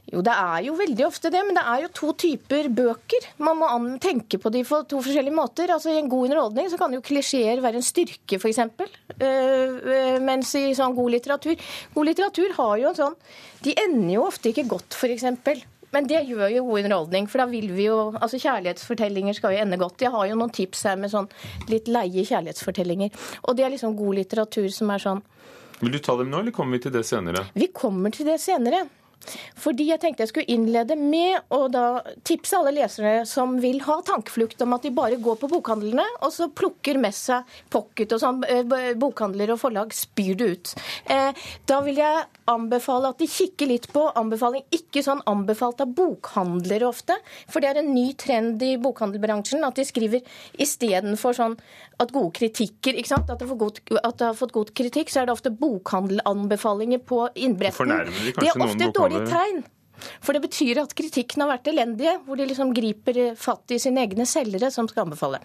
Jo, 0.07 0.21
det 0.23 0.31
er 0.31 0.61
jo 0.63 0.75
veldig 0.79 1.03
ofte 1.03 1.29
det, 1.33 1.41
men 1.43 1.57
det 1.57 1.63
er 1.67 1.81
jo 1.83 1.89
to 1.95 2.13
typer 2.15 2.69
bøker. 2.71 3.25
Man 3.43 3.59
må 3.59 3.67
tenke 3.99 4.39
på 4.39 4.51
de 4.53 4.61
på 4.67 4.79
to 4.87 5.01
forskjellige 5.03 5.35
måter. 5.35 5.73
Altså 5.73 5.91
I 5.91 5.99
en 5.99 6.11
god 6.11 6.29
underholdning 6.29 6.69
så 6.71 6.79
kan 6.79 6.95
jo 6.95 7.03
klisjeer 7.03 7.59
være 7.63 7.81
en 7.81 7.85
styrke, 7.85 8.39
f.eks. 8.39 8.61
Uh, 8.63 9.17
uh, 9.19 10.17
mens 10.23 10.53
i 10.55 10.69
sånn 10.77 10.95
god 10.95 11.11
litteratur 11.15 11.57
God 11.95 12.07
litteratur 12.07 12.53
har 12.57 12.73
jo 12.77 12.89
en 12.91 12.97
sånn 12.97 13.15
De 13.65 13.73
ender 13.81 14.11
jo 14.13 14.25
ofte 14.27 14.51
ikke 14.51 14.67
godt, 14.69 14.95
f.eks. 14.95 15.25
Men 15.95 16.07
det 16.07 16.21
gjør 16.27 16.51
jo 16.51 16.65
god 16.67 16.85
underholdning, 16.85 17.27
for 17.31 17.43
da 17.43 17.47
vil 17.51 17.71
vi 17.75 17.87
jo 17.89 17.97
Altså 18.13 18.39
kjærlighetsfortellinger 18.39 19.35
skal 19.35 19.55
jo 19.55 19.63
ende 19.65 19.79
godt. 19.81 20.05
Jeg 20.05 20.13
har 20.15 20.29
jo 20.29 20.37
noen 20.39 20.53
tips 20.55 20.85
her 20.87 20.99
med 20.99 21.11
sånn 21.11 21.27
litt 21.71 21.91
leie 21.91 22.23
kjærlighetsfortellinger. 22.27 23.11
Og 23.43 23.59
det 23.59 23.67
er 23.67 23.75
liksom 23.75 23.97
god 23.99 24.21
litteratur 24.21 24.69
som 24.71 24.95
er 24.95 25.03
sånn 25.03 25.23
Vil 25.81 25.91
du 25.93 25.99
ta 25.99 26.15
dem 26.19 26.31
nå, 26.31 26.45
eller 26.45 26.55
kommer 26.55 26.79
vi 26.79 26.87
til 26.87 26.95
det 26.95 27.03
senere? 27.07 27.43
Vi 27.59 27.67
kommer 27.75 28.15
til 28.15 28.31
det 28.31 28.39
senere. 28.43 28.85
Fordi 29.57 29.89
jeg 29.89 29.99
tenkte 30.01 30.23
jeg 30.23 30.31
skulle 30.31 30.53
innlede 30.53 30.95
med 30.99 31.51
å 31.53 31.65
da 31.71 31.85
tipse 32.27 32.55
alle 32.57 32.73
lesere 32.77 33.25
som 33.27 33.57
vil 33.61 33.81
ha 33.87 33.99
tankeflukt 34.05 34.61
om 34.63 34.75
at 34.77 34.85
de 34.85 34.93
bare 34.95 35.19
går 35.21 35.39
på 35.41 35.49
bokhandlene 35.51 36.05
og 36.21 36.31
så 36.33 36.49
plukker 36.53 36.99
med 37.01 37.15
seg 37.15 37.47
pocket 37.73 38.15
og 38.15 38.21
sånn. 38.23 38.41
Eh, 38.47 38.93
bokhandler 38.99 39.53
og 39.53 39.61
forlag 39.61 39.93
spyr 39.95 40.37
det 40.39 40.49
ut. 40.53 40.73
Eh, 41.11 41.47
da 41.67 41.81
vil 41.85 41.99
jeg 41.99 42.25
anbefale 42.47 43.11
at 43.11 43.19
de 43.21 43.27
kikker 43.29 43.71
litt 43.71 43.89
på 43.91 44.05
anbefaling, 44.17 44.63
ikke 44.73 45.03
sånn 45.03 45.23
anbefalt 45.27 45.81
av 45.83 45.91
bokhandlere 45.97 46.87
ofte. 46.87 47.17
For 47.51 47.63
det 47.63 47.73
er 47.73 47.81
en 47.81 47.93
ny 47.95 48.11
trend 48.19 48.63
i 48.63 48.75
bokhandelbransjen 48.81 49.65
at 49.67 49.79
de 49.79 49.87
skriver 49.87 50.39
istedenfor 50.61 51.35
sånn 51.37 51.57
at 51.97 52.11
gode 52.13 52.33
kritikker 52.37 52.97
ikke 52.97 53.09
sant? 53.09 53.31
At 53.33 53.41
det, 53.41 53.47
god, 53.49 53.79
at 53.97 54.19
det 54.19 54.27
har 54.29 54.37
fått 54.37 54.53
god 54.55 54.73
kritikk, 54.77 55.09
så 55.13 55.23
er 55.23 55.29
det 55.29 55.37
ofte 55.37 55.53
bokhandelanbefalinger 55.53 57.01
på 57.07 57.23
innbretten. 57.35 57.95
Det 58.27 58.45
er 58.45 58.63
ofte 58.67 58.89
et 58.89 58.95
dårlig 58.95 59.25
tegn. 59.31 59.65
For 60.21 60.35
det 60.35 60.43
betyr 60.43 60.81
at 60.83 60.93
kritikken 60.97 61.41
har 61.43 61.49
vært 61.55 61.69
elendige, 61.71 62.13
hvor 62.27 62.37
de 62.37 62.45
liksom 62.49 62.73
griper 62.75 63.17
fatt 63.39 63.73
i 63.73 63.79
sine 63.81 64.03
egne 64.05 64.27
selgere 64.29 64.69
som 64.73 64.89
skal 64.89 65.07
anbefale. 65.07 65.39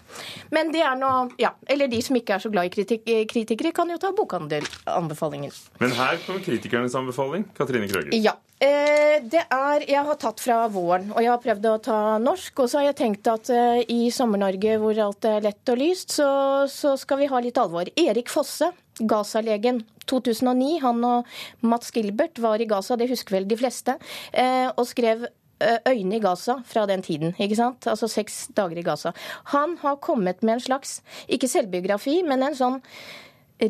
Men 0.53 0.69
det 0.73 0.83
er 0.85 0.97
noe, 0.99 1.25
ja, 1.41 1.55
Eller 1.65 1.89
de 1.89 2.01
som 2.05 2.17
ikke 2.19 2.37
er 2.37 2.43
så 2.43 2.51
glad 2.53 2.69
i 2.69 2.73
kritik, 2.73 3.07
kritikere, 3.29 3.73
kan 3.73 3.89
jo 3.89 3.97
ta 4.01 4.13
bokhandelanbefalingen. 4.15 5.53
Men 5.81 5.95
her 5.97 6.21
kommer 6.25 6.45
kritikernes 6.45 6.95
anbefaling. 6.99 7.47
Katrine 7.57 7.89
Krøger. 7.89 8.13
Ja. 8.13 8.37
Eh, 8.63 9.19
det 9.27 9.43
er 9.51 9.83
Jeg 9.89 10.05
har 10.07 10.19
tatt 10.19 10.39
fra 10.39 10.61
våren, 10.71 11.09
og 11.11 11.19
jeg 11.19 11.31
har 11.31 11.41
prøvd 11.43 11.65
å 11.67 11.79
ta 11.83 11.99
norsk. 12.21 12.63
Og 12.63 12.69
så 12.69 12.79
har 12.79 12.91
jeg 12.91 12.99
tenkt 13.01 13.27
at 13.31 13.49
eh, 13.51 13.81
i 13.91 14.07
Sommer-Norge, 14.13 14.77
hvor 14.79 14.99
alt 15.07 15.27
er 15.27 15.43
lett 15.43 15.73
og 15.73 15.81
lyst, 15.81 16.15
så, 16.19 16.29
så 16.71 16.95
skal 16.99 17.23
vi 17.23 17.31
ha 17.31 17.41
litt 17.43 17.59
alvor. 17.59 17.91
Erik 17.99 18.31
Fosse, 18.31 18.71
Gaza-legen. 18.99 19.83
2009. 20.03 20.81
Han 20.83 20.97
og 21.07 21.29
Mats 21.63 21.93
Gilbert 21.95 22.39
var 22.43 22.59
i 22.59 22.67
Gaza, 22.67 22.97
det 22.99 23.07
husker 23.07 23.37
vel 23.37 23.45
de 23.47 23.55
fleste, 23.55 23.95
eh, 24.35 24.67
og 24.67 24.83
skrev 24.89 25.23
øyne 25.63 26.17
i 26.17 26.19
Gaza 26.19 26.57
fra 26.67 26.83
den 26.89 26.99
tiden. 27.05 27.31
ikke 27.39 27.55
sant? 27.55 27.87
Altså 27.87 28.09
seks 28.11 28.49
dager 28.51 28.81
i 28.81 28.83
Gaza. 28.83 29.13
Han 29.53 29.77
har 29.79 30.01
kommet 30.03 30.43
med 30.43 30.57
en 30.57 30.65
slags, 30.65 30.97
ikke 31.31 31.47
selvbiografi, 31.47 32.17
men 32.27 32.43
en 32.43 32.57
sånn 32.57 32.81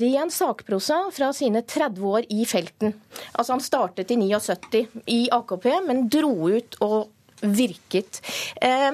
ren 0.01 0.31
sakprosa 0.33 0.99
fra 1.13 1.31
sine 1.35 1.61
30 1.61 2.07
år 2.07 2.25
i 2.33 2.45
felten. 2.49 2.95
Altså 3.33 3.53
Han 3.53 3.63
startet 3.63 4.11
i 4.11 4.17
79 4.17 4.87
i 5.11 5.19
AKP, 5.31 5.67
men 5.87 6.07
dro 6.11 6.33
ut 6.49 6.77
og 6.81 7.11
virket. 7.43 8.21
Eh, 8.61 8.91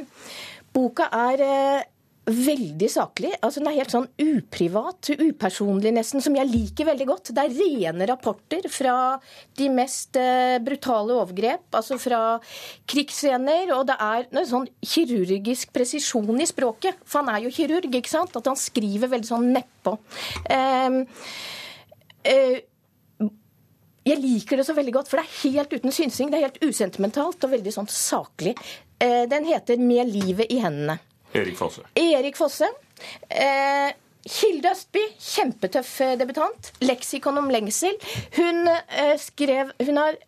boka 0.73 1.09
er 1.13 1.45
eh, 1.45 1.87
veldig 2.29 2.89
saklig. 2.91 3.31
altså 3.41 3.59
Den 3.59 3.69
er 3.71 3.77
helt 3.79 3.93
sånn 3.93 4.07
uprivat, 4.21 5.11
upersonlig 5.17 5.93
nesten, 5.95 6.21
som 6.21 6.35
jeg 6.37 6.49
liker 6.49 6.89
veldig 6.89 7.07
godt. 7.09 7.31
Det 7.35 7.45
er 7.45 7.55
rene 7.57 8.07
rapporter 8.09 8.67
fra 8.71 8.95
de 9.57 9.69
mest 9.73 10.19
eh, 10.19 10.57
brutale 10.63 11.15
overgrep, 11.17 11.67
altså 11.75 11.99
fra 12.01 12.21
krigsscener. 12.89 13.73
Og 13.77 13.87
det 13.89 13.97
er 14.05 14.29
noe 14.35 14.47
sånn 14.49 14.69
kirurgisk 14.85 15.73
presisjon 15.75 16.41
i 16.41 16.49
språket, 16.49 17.01
for 17.05 17.23
han 17.23 17.33
er 17.33 17.47
jo 17.47 17.53
kirurg, 17.55 17.89
ikke 18.01 18.13
sant? 18.13 18.35
At 18.37 18.49
han 18.49 18.59
skriver 18.59 19.11
veldig 19.11 19.29
sånn 19.29 19.49
nedpå. 19.55 19.97
Um, 20.49 21.01
uh, 22.29 22.57
jeg 24.09 24.21
liker 24.21 24.59
det 24.59 24.65
så 24.65 24.75
veldig 24.77 24.93
godt, 24.95 25.09
for 25.11 25.19
det 25.19 25.27
er 25.27 25.41
helt 25.43 25.73
uten 25.75 25.93
synsing. 25.93 26.31
Det 26.31 26.39
er 26.39 26.47
helt 26.47 26.63
usentimentalt 26.63 27.43
og 27.45 27.53
veldig 27.53 27.73
sånn 27.75 27.89
saklig. 27.91 28.55
Eh, 28.99 29.25
den 29.29 29.45
heter 29.45 29.77
'Med 29.77 30.07
livet 30.07 30.47
i 30.49 30.59
hendene'. 30.59 30.99
Erik 31.33 31.57
Fosse. 31.57 31.83
Erik 31.95 32.37
Fosse. 32.37 32.69
Eh, 33.29 33.91
Hilde 34.29 34.71
Østby, 34.73 35.03
kjempetøff 35.21 35.91
eh, 36.05 36.15
debutant. 36.19 36.71
Leksikon 36.83 37.37
om 37.41 37.49
lengsel. 37.53 37.95
Hun 38.37 38.67
eh, 38.67 39.15
skrev 39.21 39.71
Hun 39.85 40.01
har 40.01 40.19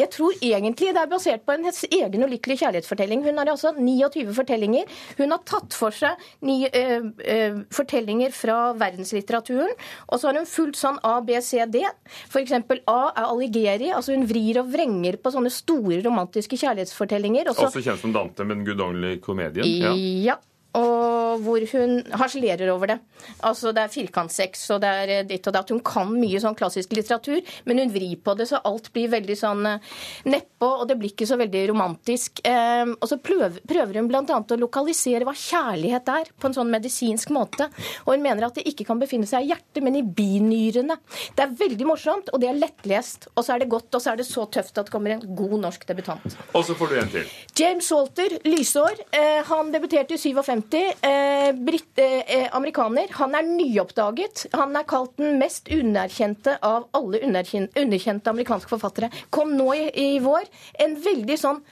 jeg 0.00 0.10
tror 0.14 0.36
egentlig 0.40 0.92
det 0.94 1.00
er 1.02 1.10
basert 1.10 1.44
på 1.46 1.56
hennes 1.56 1.82
egen 1.88 2.24
ulykkelige 2.26 2.62
kjærlighetsfortelling. 2.64 3.24
Hun 3.26 3.40
har 3.40 3.50
altså 3.52 3.72
29 3.76 4.34
fortellinger. 4.34 4.90
Hun 5.18 5.34
har 5.34 5.42
tatt 5.48 5.76
for 5.76 5.94
seg 5.94 6.20
ni, 6.46 6.62
øh, 6.66 7.08
øh, 7.34 7.58
fortellinger 7.72 8.32
fra 8.36 8.58
verdenslitteraturen. 8.80 9.74
Og 10.08 10.20
så 10.20 10.30
har 10.30 10.40
hun 10.40 10.48
fulgt 10.48 10.80
sånn 10.80 11.00
A, 11.06 11.18
B, 11.24 11.36
C, 11.44 11.64
D. 11.72 11.84
F.eks. 12.28 12.54
A 12.54 13.00
er 13.16 13.26
Aligeri. 13.26 13.90
altså 13.92 14.16
Hun 14.16 14.28
vrir 14.30 14.62
og 14.62 14.72
vrenger 14.72 15.18
på 15.22 15.34
sånne 15.34 15.52
store 15.52 16.00
romantiske 16.04 16.56
kjærlighetsfortellinger. 16.56 17.52
Også, 17.52 17.68
Også 17.68 17.84
kjent 17.84 18.02
som 18.02 18.16
Dante, 18.16 18.48
men 18.48 18.64
guddommelig 18.66 19.20
komedien. 19.24 19.68
Ja. 19.68 19.92
ja 20.32 20.40
og 20.78 21.42
hvor 21.44 21.64
hun 21.72 21.98
harselerer 22.16 22.70
over 22.72 22.92
det. 22.92 22.98
Altså 23.44 23.72
Det 23.72 23.82
er 23.82 23.92
firkantsex 23.92 24.64
og 24.74 24.80
det 24.82 24.92
er 25.02 25.12
eh, 25.18 25.24
ditt 25.28 25.46
og 25.48 25.54
datt. 25.56 25.72
Hun 25.72 25.82
kan 25.84 26.10
mye 26.12 26.40
sånn 26.40 26.56
klassisk 26.58 26.94
litteratur, 26.96 27.40
men 27.68 27.82
hun 27.82 27.92
vrir 27.92 28.16
på 28.24 28.34
det 28.38 28.48
så 28.50 28.60
alt 28.68 28.90
blir 28.94 29.10
veldig 29.12 29.36
sånn 29.38 29.68
eh, 29.68 29.90
nedpå, 30.32 30.68
og 30.82 30.86
det 30.88 30.96
blir 31.00 31.12
ikke 31.12 31.28
så 31.28 31.38
veldig 31.40 31.64
romantisk. 31.72 32.42
Eh, 32.48 32.84
og 32.94 33.04
så 33.08 33.18
prøver 33.20 33.98
hun 34.00 34.08
bl.a. 34.10 34.24
å 34.24 34.60
lokalisere 34.60 35.28
hva 35.28 35.36
kjærlighet 35.36 36.12
er, 36.14 36.32
på 36.32 36.48
en 36.48 36.56
sånn 36.56 36.72
medisinsk 36.72 37.32
måte. 37.34 37.68
Og 38.06 38.14
hun 38.14 38.24
mener 38.24 38.48
at 38.48 38.58
det 38.58 38.66
ikke 38.70 38.88
kan 38.88 39.00
befinne 39.02 39.28
seg 39.28 39.44
i 39.44 39.52
hjertet, 39.52 39.82
men 39.84 40.00
i 40.00 40.04
binyrene. 40.04 40.98
Det 41.36 41.46
er 41.46 41.56
veldig 41.60 41.88
morsomt, 41.88 42.32
og 42.32 42.42
det 42.42 42.48
er 42.48 42.60
lettlest, 42.60 43.28
og 43.36 43.44
så 43.44 43.56
er 43.56 43.64
det 43.64 43.70
godt, 43.72 43.90
og 43.92 44.04
så 44.04 44.14
er 44.14 44.22
det 44.22 44.28
så 44.28 44.48
tøft 44.48 44.78
at 44.78 44.88
det 44.88 44.94
kommer 44.94 45.16
en 45.16 45.24
god 45.36 45.58
norsk 45.66 45.84
debutant. 45.88 46.40
Og 46.56 46.64
så 46.66 46.76
får 46.78 46.92
du 46.92 46.98
en 47.02 47.12
til. 47.12 47.38
James 47.58 47.92
Walter, 47.92 48.38
'Lysår'. 48.42 49.04
Han 49.52 49.72
debuterte 49.74 50.16
i 50.16 50.20
57. 50.20 50.61
50, 50.62 50.94
eh, 51.02 51.52
britt, 51.52 51.98
eh, 51.98 52.48
amerikaner. 52.52 53.08
Han 53.10 53.34
er 53.34 53.42
nyoppdaget. 53.42 54.46
Han 54.52 54.76
er 54.76 54.84
kalt 54.84 55.16
den 55.16 55.38
mest 55.38 55.68
underkjente 55.68 56.58
av 56.62 56.88
alle 56.92 57.20
underkjente 57.20 58.30
amerikanske 58.30 58.68
forfattere. 58.68 59.10
Kom 59.30 59.56
nå 59.56 59.74
i, 59.74 59.90
i 59.94 60.18
vår. 60.18 60.44
En 60.78 60.96
veldig 60.96 61.38
sånn 61.38 61.62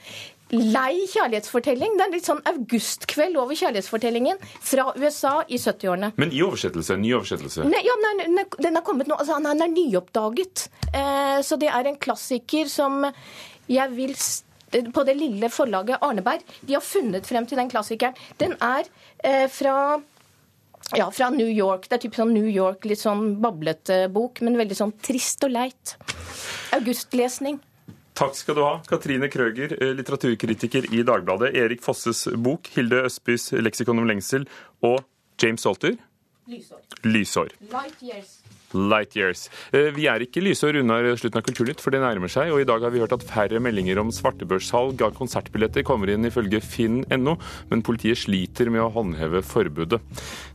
lei 0.51 1.07
kjærlighetsfortelling. 1.07 1.95
Det 1.95 2.03
er 2.03 2.09
en 2.09 2.15
litt 2.17 2.27
sånn 2.27 2.43
augustkveld 2.51 3.37
over 3.39 3.55
kjærlighetsfortellingen 3.55 4.41
fra 4.59 4.91
USA 4.97 5.43
i 5.47 5.57
70-årene. 5.61 6.11
Men 6.19 6.33
i 6.35 6.41
oversettelse? 6.43 6.97
Ny 6.99 7.13
oversettelse? 7.15 7.63
Nei, 7.69 7.83
ja, 7.87 7.95
nei, 8.03 8.45
den 8.59 8.75
er 8.75 8.83
kommet 8.83 9.07
nå. 9.07 9.15
Altså, 9.15 9.39
han 9.39 9.63
er 9.63 9.71
nyoppdaget. 9.71 10.67
Eh, 10.91 11.39
så 11.45 11.59
det 11.61 11.71
er 11.71 11.87
en 11.87 11.99
klassiker 12.01 12.67
som 12.67 13.05
jeg 13.71 13.95
vil 13.95 14.15
på 14.71 15.03
det 15.07 15.17
lille 15.19 15.49
forlaget 15.51 16.01
Arneberg. 16.01 16.45
De 16.61 16.77
har 16.77 16.85
funnet 16.85 17.27
frem 17.27 17.47
til 17.47 17.59
den 17.59 17.71
klassikeren. 17.71 18.17
Den 18.39 18.55
er 18.61 18.87
eh, 19.23 19.47
fra 19.51 19.99
ja, 20.97 21.11
fra 21.11 21.29
New 21.29 21.47
York. 21.47 21.87
Det 21.89 21.97
er 21.97 22.03
typisk 22.05 22.21
sånn 22.23 22.33
New 22.35 22.47
York, 22.49 22.85
litt 22.89 23.01
sånn 23.01 23.35
bablete 23.41 24.05
bok, 24.11 24.41
men 24.45 24.57
veldig 24.59 24.77
sånn 24.77 24.95
trist 25.03 25.43
og 25.47 25.53
leit. 25.53 25.95
Augustlesning. 26.75 27.59
Takk 28.17 28.35
skal 28.35 28.57
du 28.57 28.61
ha, 28.65 28.73
Katrine 28.85 29.29
Krøger, 29.31 29.77
eh, 29.79 29.93
litteraturkritiker 29.97 30.89
i 30.93 31.03
Dagbladet, 31.07 31.53
Erik 31.55 31.81
Fosses 31.81 32.27
bok, 32.35 32.67
Hilde 32.75 33.05
Østbys 33.07 33.51
'Leksikon 33.55 34.01
om 34.01 34.09
lengsel' 34.09 34.47
og 34.83 35.03
James 35.41 35.63
Salter. 35.63 35.95
Lysår. 36.49 36.81
Lysår. 37.03 37.49
Light 37.71 38.01
years. 38.01 38.39
Light 38.73 39.15
years. 39.15 39.49
Eh, 39.75 39.89
vi 39.93 40.07
er 40.07 40.23
ikke 40.23 40.41
lysår 40.43 40.79
unna 40.79 40.99
slutten 41.19 41.41
av 41.41 41.45
Kulturnytt, 41.45 41.81
for 41.83 41.93
det 41.93 42.01
nærmer 42.01 42.31
seg. 42.31 42.51
Og 42.53 42.63
i 42.63 42.67
dag 42.67 42.81
har 42.81 42.93
vi 42.93 43.01
hørt 43.03 43.13
at 43.15 43.25
færre 43.27 43.59
meldinger 43.63 43.99
om 44.01 44.11
svartebørssalg 44.15 45.03
av 45.05 45.13
konsertbilletter 45.17 45.85
kommer 45.87 46.09
inn 46.11 46.25
ifølge 46.27 46.61
finn.no, 46.63 47.35
men 47.69 47.85
politiet 47.85 48.23
sliter 48.23 48.71
med 48.73 48.85
å 48.85 48.89
håndheve 48.95 49.43
forbudet. 49.45 50.01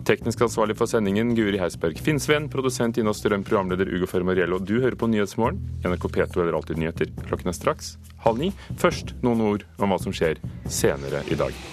Teknisk 0.08 0.46
ansvarlig 0.48 0.78
for 0.80 0.90
sendingen 0.90 1.34
Guri 1.36 1.60
Heisberg 1.60 2.00
Finnsveen, 2.02 2.50
produsent 2.52 2.98
Ina 2.98 3.14
Strøm, 3.16 3.44
programleder 3.46 3.92
Ugo 3.92 4.10
Fermariello. 4.10 4.58
Du 4.58 4.78
hører 4.80 4.98
på 4.98 5.10
Nyhetsmorgen, 5.12 5.60
NRK 5.84 6.08
P2 6.08 6.42
eller 6.42 6.56
Alltid 6.56 6.80
nyheter. 6.80 7.12
Klokken 7.28 7.52
er 7.52 7.58
straks 7.58 7.96
halv 8.26 8.42
ni. 8.42 8.52
Først 8.80 9.14
noen 9.22 9.44
ord 9.46 9.66
om 9.78 9.92
hva 9.92 10.00
som 10.02 10.14
skjer 10.16 10.40
senere 10.72 11.22
i 11.30 11.38
dag. 11.38 11.64